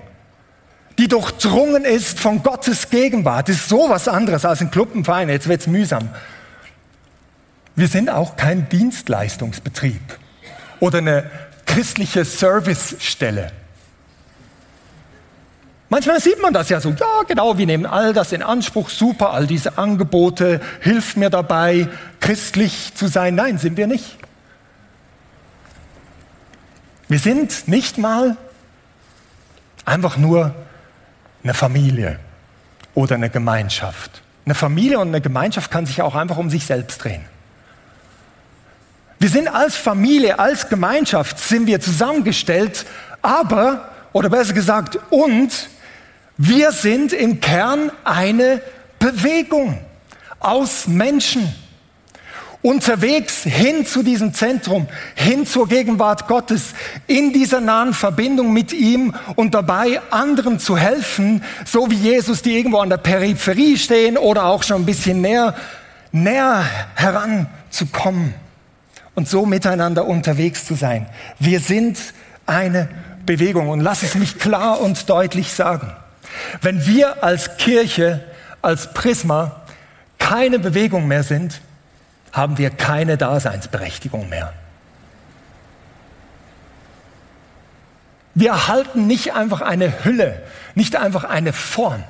die 0.97 1.09
durchdrungen 1.09 1.85
ist 1.85 2.18
von 2.18 2.42
Gottes 2.42 2.88
Gegenwart. 2.88 3.51
Das 3.51 3.57
ist 3.57 3.68
sowas 3.68 4.09
anderes 4.09 4.47
als 4.47 4.62
ein 4.62 4.71
Clubverein. 4.71 5.29
Jetzt 5.29 5.47
wird's 5.47 5.66
mühsam. 5.66 6.09
Wir 7.77 7.87
sind 7.87 8.09
auch 8.09 8.37
kein 8.37 8.68
Dienstleistungsbetrieb 8.71 10.01
oder 10.81 10.99
eine 10.99 11.31
christliche 11.68 12.24
Servicestelle. 12.24 13.52
Manchmal 15.90 16.20
sieht 16.20 16.42
man 16.42 16.52
das 16.52 16.68
ja 16.68 16.81
so, 16.81 16.90
ja 16.90 17.22
genau, 17.26 17.57
wir 17.57 17.66
nehmen 17.66 17.87
all 17.87 18.12
das 18.12 18.33
in 18.33 18.42
Anspruch, 18.42 18.90
super, 18.90 19.33
all 19.33 19.46
diese 19.46 19.78
Angebote, 19.78 20.61
hilft 20.81 21.16
mir 21.16 21.31
dabei, 21.31 21.88
christlich 22.20 22.94
zu 22.94 23.07
sein. 23.07 23.37
Nein, 23.37 23.59
sind 23.59 23.76
wir 23.76 23.87
nicht. 23.87 24.18
Wir 27.09 27.18
sind 27.18 27.68
nicht 27.68 27.96
mal 27.96 28.37
einfach 29.87 30.18
nur 30.18 30.54
eine 31.42 31.54
Familie 31.54 32.18
oder 32.94 33.14
eine 33.14 33.31
Gemeinschaft. 33.31 34.22
Eine 34.44 34.54
Familie 34.54 34.98
und 34.98 35.09
eine 35.09 35.22
Gemeinschaft 35.22 35.70
kann 35.70 35.87
sich 35.87 36.02
auch 36.02 36.14
einfach 36.14 36.37
um 36.37 36.50
sich 36.50 36.66
selbst 36.66 37.02
drehen. 37.02 37.24
Wir 39.20 39.28
sind 39.28 39.48
als 39.48 39.74
Familie, 39.74 40.38
als 40.38 40.68
Gemeinschaft 40.68 41.40
sind 41.40 41.66
wir 41.66 41.81
zusammengestellt, 41.81 42.87
aber, 43.20 43.90
oder 44.12 44.28
besser 44.28 44.52
gesagt, 44.52 44.98
und 45.11 45.68
wir 46.37 46.70
sind 46.70 47.12
im 47.12 47.40
Kern 47.40 47.90
eine 48.04 48.62
Bewegung 49.00 49.78
aus 50.38 50.87
Menschen. 50.87 51.52
Unterwegs 52.62 53.42
hin 53.42 53.87
zu 53.87 54.02
diesem 54.02 54.35
Zentrum, 54.35 54.88
hin 55.14 55.46
zur 55.46 55.68
Gegenwart 55.68 56.26
Gottes, 56.28 56.74
in 57.07 57.33
dieser 57.33 57.61
nahen 57.61 57.94
Verbindung 57.94 58.52
mit 58.52 58.72
ihm 58.72 59.14
und 59.37 59.54
dabei 59.54 60.00
anderen 60.11 60.59
zu 60.59 60.76
helfen, 60.76 61.42
so 61.64 61.90
wie 61.90 61.94
Jesus, 61.94 62.42
die 62.42 62.57
irgendwo 62.57 62.78
an 62.78 62.90
der 62.90 62.96
Peripherie 62.98 63.76
stehen 63.76 64.16
oder 64.16 64.46
auch 64.46 64.64
schon 64.64 64.83
ein 64.83 64.87
bisschen 64.87 65.20
näher, 65.20 65.54
näher 66.12 66.64
heranzukommen 66.94 68.35
und 69.18 69.28
so 69.28 69.46
miteinander 69.46 70.07
unterwegs 70.07 70.64
zu 70.64 70.76
sein. 70.76 71.09
Wir 71.40 71.59
sind 71.59 71.98
eine 72.46 72.88
Bewegung 73.26 73.68
und 73.68 73.81
lass 73.81 74.04
es 74.04 74.14
mich 74.14 74.38
klar 74.38 74.81
und 74.81 75.11
deutlich 75.11 75.52
sagen. 75.52 75.92
Wenn 76.62 76.87
wir 76.87 77.24
als 77.24 77.57
Kirche, 77.57 78.24
als 78.62 78.94
Prisma 78.94 79.62
keine 80.18 80.61
Bewegung 80.61 81.09
mehr 81.09 81.24
sind, 81.24 81.61
haben 82.33 82.59
wir 82.59 82.70
keine 82.70 83.16
Daseinsberechtigung 83.16 84.28
mehr. 84.28 84.52
Wir 88.37 88.50
erhalten 88.50 89.09
nicht 89.09 89.33
einfach 89.35 89.62
eine 89.62 90.04
Hülle, 90.04 90.40
nicht 90.76 90.94
einfach 90.94 91.24
eine 91.24 91.52
Form. 91.52 92.04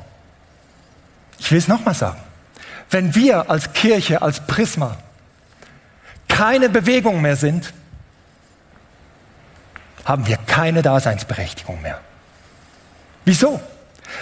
Ich 1.38 1.51
will 1.51 1.59
es 1.59 1.68
nochmal 1.68 1.94
sagen. 1.94 2.21
Wenn 2.90 3.14
wir 3.14 3.49
als 3.49 3.73
Kirche, 3.73 4.21
als 4.21 4.47
Prisma 4.47 4.99
keine 6.38 6.68
Bewegung 6.68 7.20
mehr 7.20 7.35
sind, 7.35 7.74
haben 10.05 10.24
wir 10.29 10.37
keine 10.37 10.83
Daseinsberechtigung 10.83 11.83
mehr. 11.83 12.01
Wieso? 13.24 13.61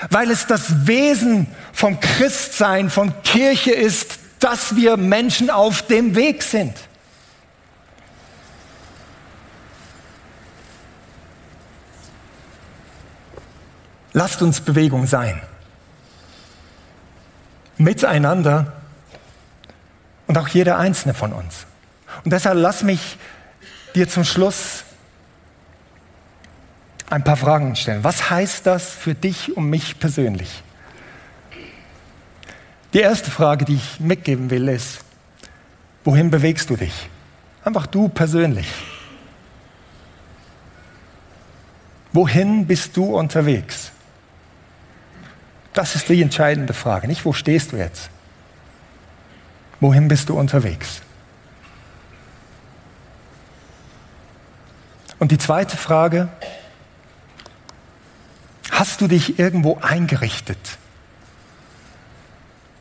Weil 0.09 0.31
es 0.31 0.47
das 0.47 0.87
Wesen 0.87 1.47
vom 1.75 2.01
Christsein, 2.01 2.89
von 2.89 3.23
Kirche 3.23 3.73
ist, 3.73 4.19
dass 4.41 4.77
wir 4.77 4.97
Menschen 4.97 5.51
auf 5.51 5.83
dem 5.83 6.17
Weg 6.17 6.43
sind. 6.43 6.75
Lasst 14.15 14.41
uns 14.41 14.63
Bewegung 14.63 15.07
sein. 15.07 15.43
Miteinander 17.77 18.73
und 20.27 20.39
auch 20.39 20.49
jeder 20.49 20.79
einzelne 20.79 21.13
von 21.13 21.35
uns. 21.35 21.67
Und 22.27 22.33
deshalb 22.33 22.59
lass 22.59 22.83
mich 22.83 23.19
dir 23.95 24.09
zum 24.09 24.25
Schluss 24.25 24.83
ein 27.09 27.23
paar 27.23 27.37
Fragen 27.37 27.77
stellen. 27.77 28.03
Was 28.03 28.31
heißt 28.31 28.67
das 28.67 28.91
für 28.91 29.15
dich 29.15 29.57
und 29.57 29.71
mich 29.71 30.01
persönlich? 30.01 30.65
Die 32.93 32.99
erste 32.99 33.31
Frage, 33.31 33.65
die 33.65 33.77
ich 33.77 34.01
mitgeben 34.01 34.51
will, 34.51 34.67
ist, 34.67 35.05
wohin 36.03 36.33
bewegst 36.33 36.69
du 36.69 36.75
dich? 36.75 37.09
Einfach 37.65 37.87
du 37.87 38.09
persönlich. 38.09 38.67
Wohin 42.13 42.67
bist 42.67 42.97
du 42.97 43.17
unterwegs? 43.17 43.93
Das 45.75 45.95
ist 45.95 46.09
die 46.09 46.21
entscheidende 46.21 46.75
Frage, 46.75 47.07
nicht 47.07 47.25
wo 47.25 47.33
stehst 47.33 47.71
du 47.71 47.77
jetzt? 47.77 48.11
Wohin 49.79 50.09
bist 50.09 50.29
du 50.29 50.37
unterwegs? 50.37 51.03
Und 55.19 55.33
die 55.33 55.39
zweite 55.39 55.77
Frage, 55.77 56.29
hast 58.71 59.01
du 59.01 59.09
dich 59.09 59.39
irgendwo 59.39 59.79
eingerichtet? 59.81 60.59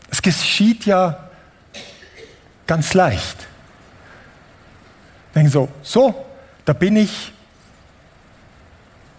Es 0.09 0.21
geschieht 0.21 0.85
ja 0.85 1.29
ganz 2.67 2.93
leicht. 2.93 3.47
Denken 5.33 5.51
so, 5.51 5.69
so, 5.81 6.25
da 6.65 6.73
bin 6.73 6.95
ich 6.95 7.33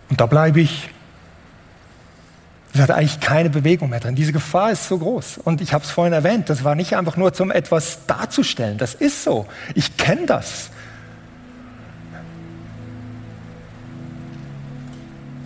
und 0.09 0.20
da 0.20 0.26
bleibe 0.26 0.61
ich. 0.61 0.90
Es 2.72 2.81
hat 2.81 2.90
eigentlich 2.90 3.20
keine 3.20 3.48
Bewegung 3.48 3.88
mehr 3.88 4.00
drin. 4.00 4.14
Diese 4.14 4.33
Gefahr 4.33 4.70
ist 4.70 4.88
so 4.88 4.98
groß. 4.98 5.38
Und 5.38 5.62
ich 5.62 5.72
habe 5.72 5.83
es 5.85 5.90
vorhin 5.90 6.12
erwähnt, 6.12 6.50
das 6.50 6.62
war 6.62 6.74
nicht 6.74 6.94
einfach 6.94 7.16
nur 7.16 7.33
zum 7.33 7.50
etwas 7.50 8.07
darzustellen. 8.07 8.76
Das 8.76 8.94
ist 8.94 9.24
so. 9.24 9.46
Ich 9.74 9.96
kenne 9.96 10.26
das. 10.26 10.70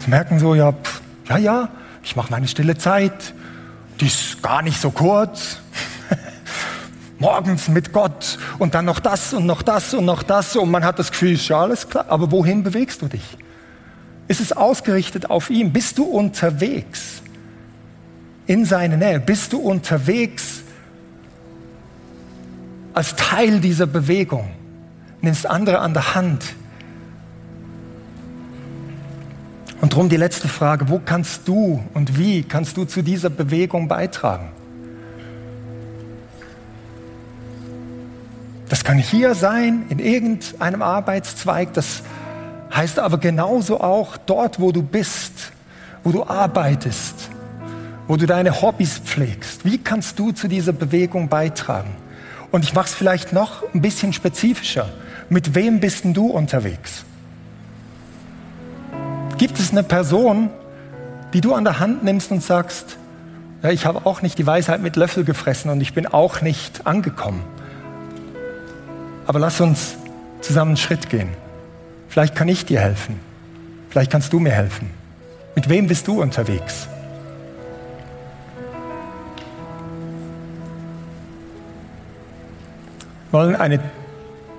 Sie 0.01 0.09
merken 0.11 0.39
so, 0.39 0.55
ja, 0.55 0.73
pff, 0.73 1.03
ja, 1.29 1.37
ja, 1.37 1.69
ich 2.03 2.17
mache 2.17 2.31
meine 2.31 2.49
stille 2.49 2.77
Zeit, 2.77 3.35
die 4.01 4.07
ist 4.07 4.43
gar 4.43 4.63
nicht 4.63 4.81
so 4.81 4.91
kurz. 4.91 5.59
Morgens 7.19 7.69
mit 7.69 7.93
Gott 7.93 8.39
und 8.59 8.75
dann 8.75 8.87
noch 8.87 8.99
das 8.99 9.35
und 9.35 9.45
noch 9.45 9.61
das 9.63 9.93
und 9.93 10.07
noch 10.07 10.23
das 10.23 10.57
und 10.57 10.71
man 10.71 10.85
hat 10.85 10.99
das 10.99 11.11
Gefühl, 11.11 11.33
ist 11.33 11.49
ja 11.49 11.61
alles 11.61 11.89
klar. 11.89 12.07
Aber 12.09 12.31
wohin 12.33 12.63
bewegst 12.63 13.03
du 13.03 13.09
dich? 13.09 13.37
Ist 14.27 14.41
es 14.41 14.53
ausgerichtet 14.53 15.29
auf 15.29 15.51
ihn? 15.51 15.73
Bist 15.73 15.99
du 15.99 16.05
unterwegs 16.05 17.21
in 18.47 18.65
seine 18.65 18.97
Nähe? 18.97 19.21
Bist 19.21 19.53
du 19.53 19.59
unterwegs 19.59 20.63
als 22.95 23.15
Teil 23.17 23.61
dieser 23.61 23.87
Bewegung? 23.87 24.51
Nimmst 25.21 25.47
andere 25.47 25.81
an 25.81 25.93
der 25.93 26.15
Hand, 26.15 26.45
Und 29.81 29.93
darum 29.95 30.09
die 30.09 30.17
letzte 30.17 30.49
Frage, 30.49 30.89
wo 30.89 31.01
kannst 31.03 31.49
du 31.49 31.83
und 31.95 32.19
wie 32.19 32.43
kannst 32.43 32.77
du 32.77 32.85
zu 32.85 33.03
dieser 33.03 33.31
Bewegung 33.31 33.89
beitragen? 33.89 34.51
Das 38.69 38.85
kann 38.85 38.99
hier 38.99 39.35
sein, 39.35 39.87
in 39.89 39.99
irgendeinem 39.99 40.83
Arbeitszweig, 40.83 41.73
das 41.73 42.03
heißt 42.73 42.99
aber 42.99 43.19
genauso 43.19 43.81
auch 43.81 44.17
dort, 44.17 44.61
wo 44.61 44.71
du 44.71 44.83
bist, 44.83 45.53
wo 46.05 46.13
du 46.13 46.25
arbeitest, 46.25 47.31
wo 48.07 48.17
du 48.17 48.27
deine 48.27 48.63
Hobbys 48.63 48.99
pflegst. 48.99 49.65
Wie 49.65 49.79
kannst 49.79 50.19
du 50.19 50.31
zu 50.31 50.47
dieser 50.47 50.73
Bewegung 50.73 51.29
beitragen? 51.29 51.91
Und 52.53 52.65
ich 52.65 52.75
mache 52.75 52.87
es 52.87 52.95
vielleicht 52.95 53.33
noch 53.33 53.63
ein 53.75 53.81
bisschen 53.81 54.13
spezifischer. 54.13 54.89
Mit 55.31 55.55
wem 55.55 55.81
bist 55.81 56.05
denn 56.05 56.15
du 56.15 56.27
unterwegs? 56.27 57.05
Gibt 59.41 59.59
es 59.59 59.71
eine 59.71 59.83
Person, 59.83 60.51
die 61.33 61.41
du 61.41 61.55
an 61.55 61.65
der 61.65 61.81
Hand 61.81 62.05
nimmst 62.05 62.31
und 62.31 62.43
sagst, 62.43 62.99
ja, 63.63 63.71
ich 63.71 63.87
habe 63.87 64.05
auch 64.05 64.21
nicht 64.21 64.37
die 64.37 64.47
Weisheit 64.47 64.83
mit 64.83 64.97
Löffel 64.97 65.25
gefressen 65.25 65.71
und 65.71 65.81
ich 65.81 65.95
bin 65.95 66.07
auch 66.07 66.43
nicht 66.43 66.87
angekommen. 66.87 67.43
Aber 69.27 69.39
lass 69.39 69.63
uns 69.63 69.95
zusammen 70.43 70.73
einen 70.73 70.77
Schritt 70.77 71.09
gehen. 71.09 71.31
Vielleicht 72.11 72.35
kann 72.35 72.49
ich 72.49 72.67
dir 72.67 72.81
helfen. 72.81 73.19
Vielleicht 73.89 74.13
kannst 74.13 74.31
du 74.35 74.41
mir 74.41 74.53
helfen. 74.53 74.91
Mit 75.55 75.71
wem 75.71 75.87
bist 75.87 76.07
du 76.07 76.21
unterwegs? 76.21 76.87
Wir 83.31 83.41
wollen 83.41 83.57
einen 83.57 83.81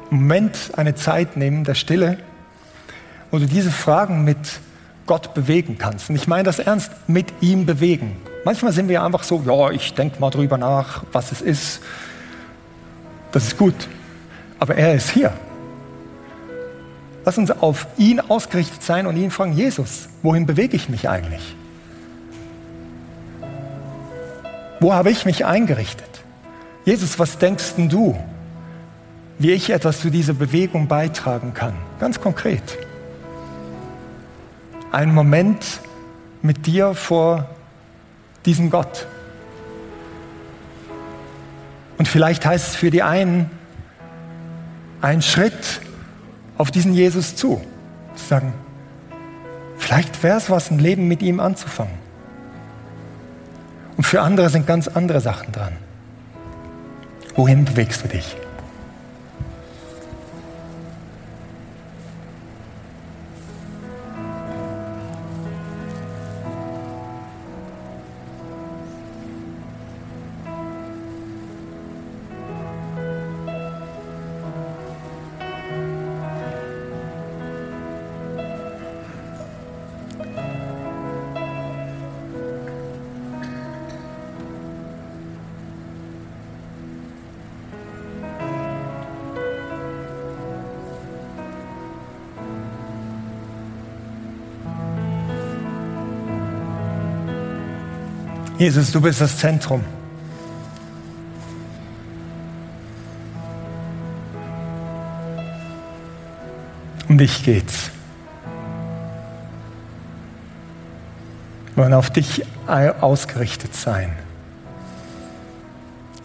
Moment, 0.10 0.72
eine 0.76 0.96
Zeit 0.96 1.38
nehmen 1.38 1.66
der 1.66 1.76
Stille, 1.76 2.18
wo 3.30 3.38
du 3.38 3.46
diese 3.46 3.70
Fragen 3.70 4.24
mit 4.24 4.40
Gott 5.06 5.34
bewegen 5.34 5.78
kannst. 5.78 6.10
Und 6.10 6.16
ich 6.16 6.28
meine 6.28 6.44
das 6.44 6.60
ernst, 6.60 6.92
mit 7.08 7.34
ihm 7.42 7.66
bewegen. 7.66 8.18
Manchmal 8.46 8.72
sind 8.72 8.90
wir 8.90 9.04
einfach 9.04 9.24
so, 9.24 9.44
ja, 9.46 9.72
ich 9.72 9.94
denke 9.94 10.20
mal 10.20 10.30
drüber 10.30 10.58
nach, 10.58 11.04
was 11.12 11.32
es 11.32 11.42
ist. 11.42 11.82
Das 13.32 13.44
ist 13.44 13.58
gut. 13.58 13.76
Aber 14.60 14.76
er 14.76 14.94
ist 14.96 15.10
hier. 15.10 15.34
Lass 17.24 17.38
uns 17.38 17.52
auf 17.52 17.88
ihn 17.98 18.20
ausgerichtet 18.20 18.82
sein 18.82 19.06
und 19.06 19.16
ihn 19.16 19.32
fragen, 19.32 19.54
Jesus, 19.54 20.10
wohin 20.24 20.46
bewege 20.46 20.76
ich 20.76 20.90
mich 20.90 21.08
eigentlich? 21.08 21.56
Wo 24.80 24.94
habe 24.94 25.12
ich 25.12 25.26
mich 25.26 25.46
eingerichtet? 25.46 26.10
Jesus, 26.86 27.20
was 27.20 27.38
denkst 27.38 27.76
denn 27.78 27.90
du, 27.90 28.18
wie 29.38 29.52
ich 29.52 29.70
etwas 29.70 30.02
zu 30.02 30.10
dieser 30.10 30.34
Bewegung 30.34 30.88
beitragen 30.88 31.54
kann? 31.54 31.74
Ganz 32.00 32.20
konkret 32.20 32.64
einen 34.92 35.14
Moment 35.14 35.82
mit 36.42 36.66
dir 36.66 36.94
vor 36.94 37.50
diesem 38.46 38.70
Gott. 38.70 39.08
Und 41.98 42.08
vielleicht 42.08 42.46
heißt 42.46 42.70
es 42.70 42.76
für 42.76 42.90
die 42.90 43.04
einen, 43.04 43.50
ein 45.02 45.22
Schritt 45.22 45.82
auf 46.58 46.72
diesen 46.72 46.94
Jesus 46.94 47.36
zu. 47.36 47.62
Zu 48.16 48.26
sagen, 48.26 48.54
vielleicht 49.78 50.22
wäre 50.24 50.38
es 50.38 50.50
was, 50.50 50.72
ein 50.72 50.80
Leben 50.80 51.08
mit 51.08 51.22
ihm 51.22 51.40
anzufangen. 51.40 51.94
Und 53.98 54.04
für 54.04 54.22
andere 54.22 54.50
sind 54.50 54.66
ganz 54.66 54.88
andere 54.88 55.22
Sachen 55.22 55.52
dran. 55.52 55.74
Wohin 57.36 57.66
bewegst 57.66 58.04
du 58.04 58.08
dich? 58.08 58.36
Jesus, 98.62 98.92
du 98.92 99.02
bist 99.02 99.20
das 99.20 99.40
Zentrum. 99.40 99.84
Um 107.10 107.18
dich 107.18 107.44
geht's. 107.44 107.90
Wir 111.74 111.84
wollen 111.84 111.94
auf 111.96 112.12
dich 112.12 112.44
ausgerichtet 112.68 113.74
sein. 113.74 114.16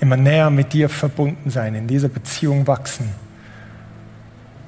Immer 0.00 0.18
näher 0.18 0.50
mit 0.50 0.74
dir 0.74 0.90
verbunden 0.90 1.48
sein, 1.48 1.74
in 1.74 1.86
dieser 1.88 2.10
Beziehung 2.10 2.66
wachsen 2.66 3.14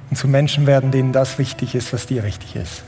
und 0.09 0.17
zu 0.17 0.27
Menschen 0.27 0.67
werden, 0.67 0.91
denen 0.91 1.13
das 1.13 1.39
wichtig 1.39 1.75
ist, 1.75 1.93
was 1.93 2.07
dir 2.07 2.25
wichtig 2.25 2.57
ist. 2.57 2.83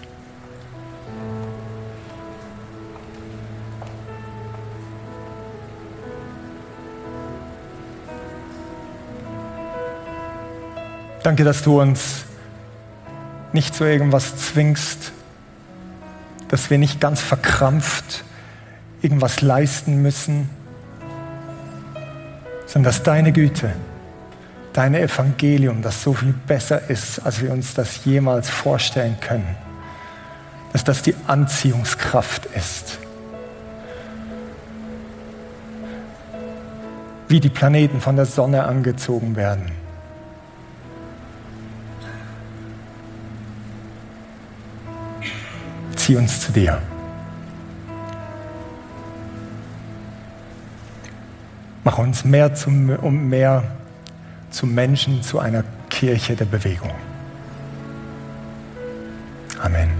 Danke, 11.23 11.45
dass 11.45 11.63
du 11.63 11.81
uns 11.81 12.25
nicht 13.53 13.75
zu 13.75 13.85
irgendwas 13.85 14.37
zwingst, 14.37 15.13
dass 16.49 16.71
wir 16.71 16.79
nicht 16.79 16.99
ganz 16.99 17.21
verkrampft 17.21 18.25
irgendwas 19.03 19.43
leisten 19.43 20.01
müssen, 20.03 20.49
sondern 22.67 22.93
dass 22.93 23.03
deine 23.03 23.33
Güte, 23.33 23.73
dein 24.73 24.95
Evangelium, 24.95 25.83
das 25.83 26.03
so 26.03 26.15
viel 26.15 26.33
besser 26.33 26.89
ist, 26.89 27.19
als 27.21 27.43
wir 27.43 27.53
uns 27.53 27.75
das 27.75 28.05
jemals 28.05 28.49
vorstellen 28.49 29.19
können, 29.21 29.57
dass 30.73 30.85
das 30.85 31.03
die 31.03 31.15
Anziehungskraft 31.27 32.47
ist. 32.47 32.99
Wie 37.29 37.41
die 37.41 37.51
Planeten 37.51 38.01
von 38.01 38.17
der 38.17 38.27
Sonne 38.27 38.65
angezogen 38.65 39.37
werden 39.37 39.80
zieh 46.11 46.17
uns 46.17 46.41
zu 46.41 46.51
dir. 46.51 46.83
Mach 51.85 51.99
uns 51.99 52.25
mehr 52.25 52.53
zum, 52.53 52.91
um 52.97 53.29
mehr 53.29 53.63
zu 54.51 54.67
Menschen, 54.67 55.23
zu 55.23 55.39
einer 55.39 55.63
Kirche 55.89 56.35
der 56.35 56.47
Bewegung. 56.47 56.91
Amen. 59.63 60.00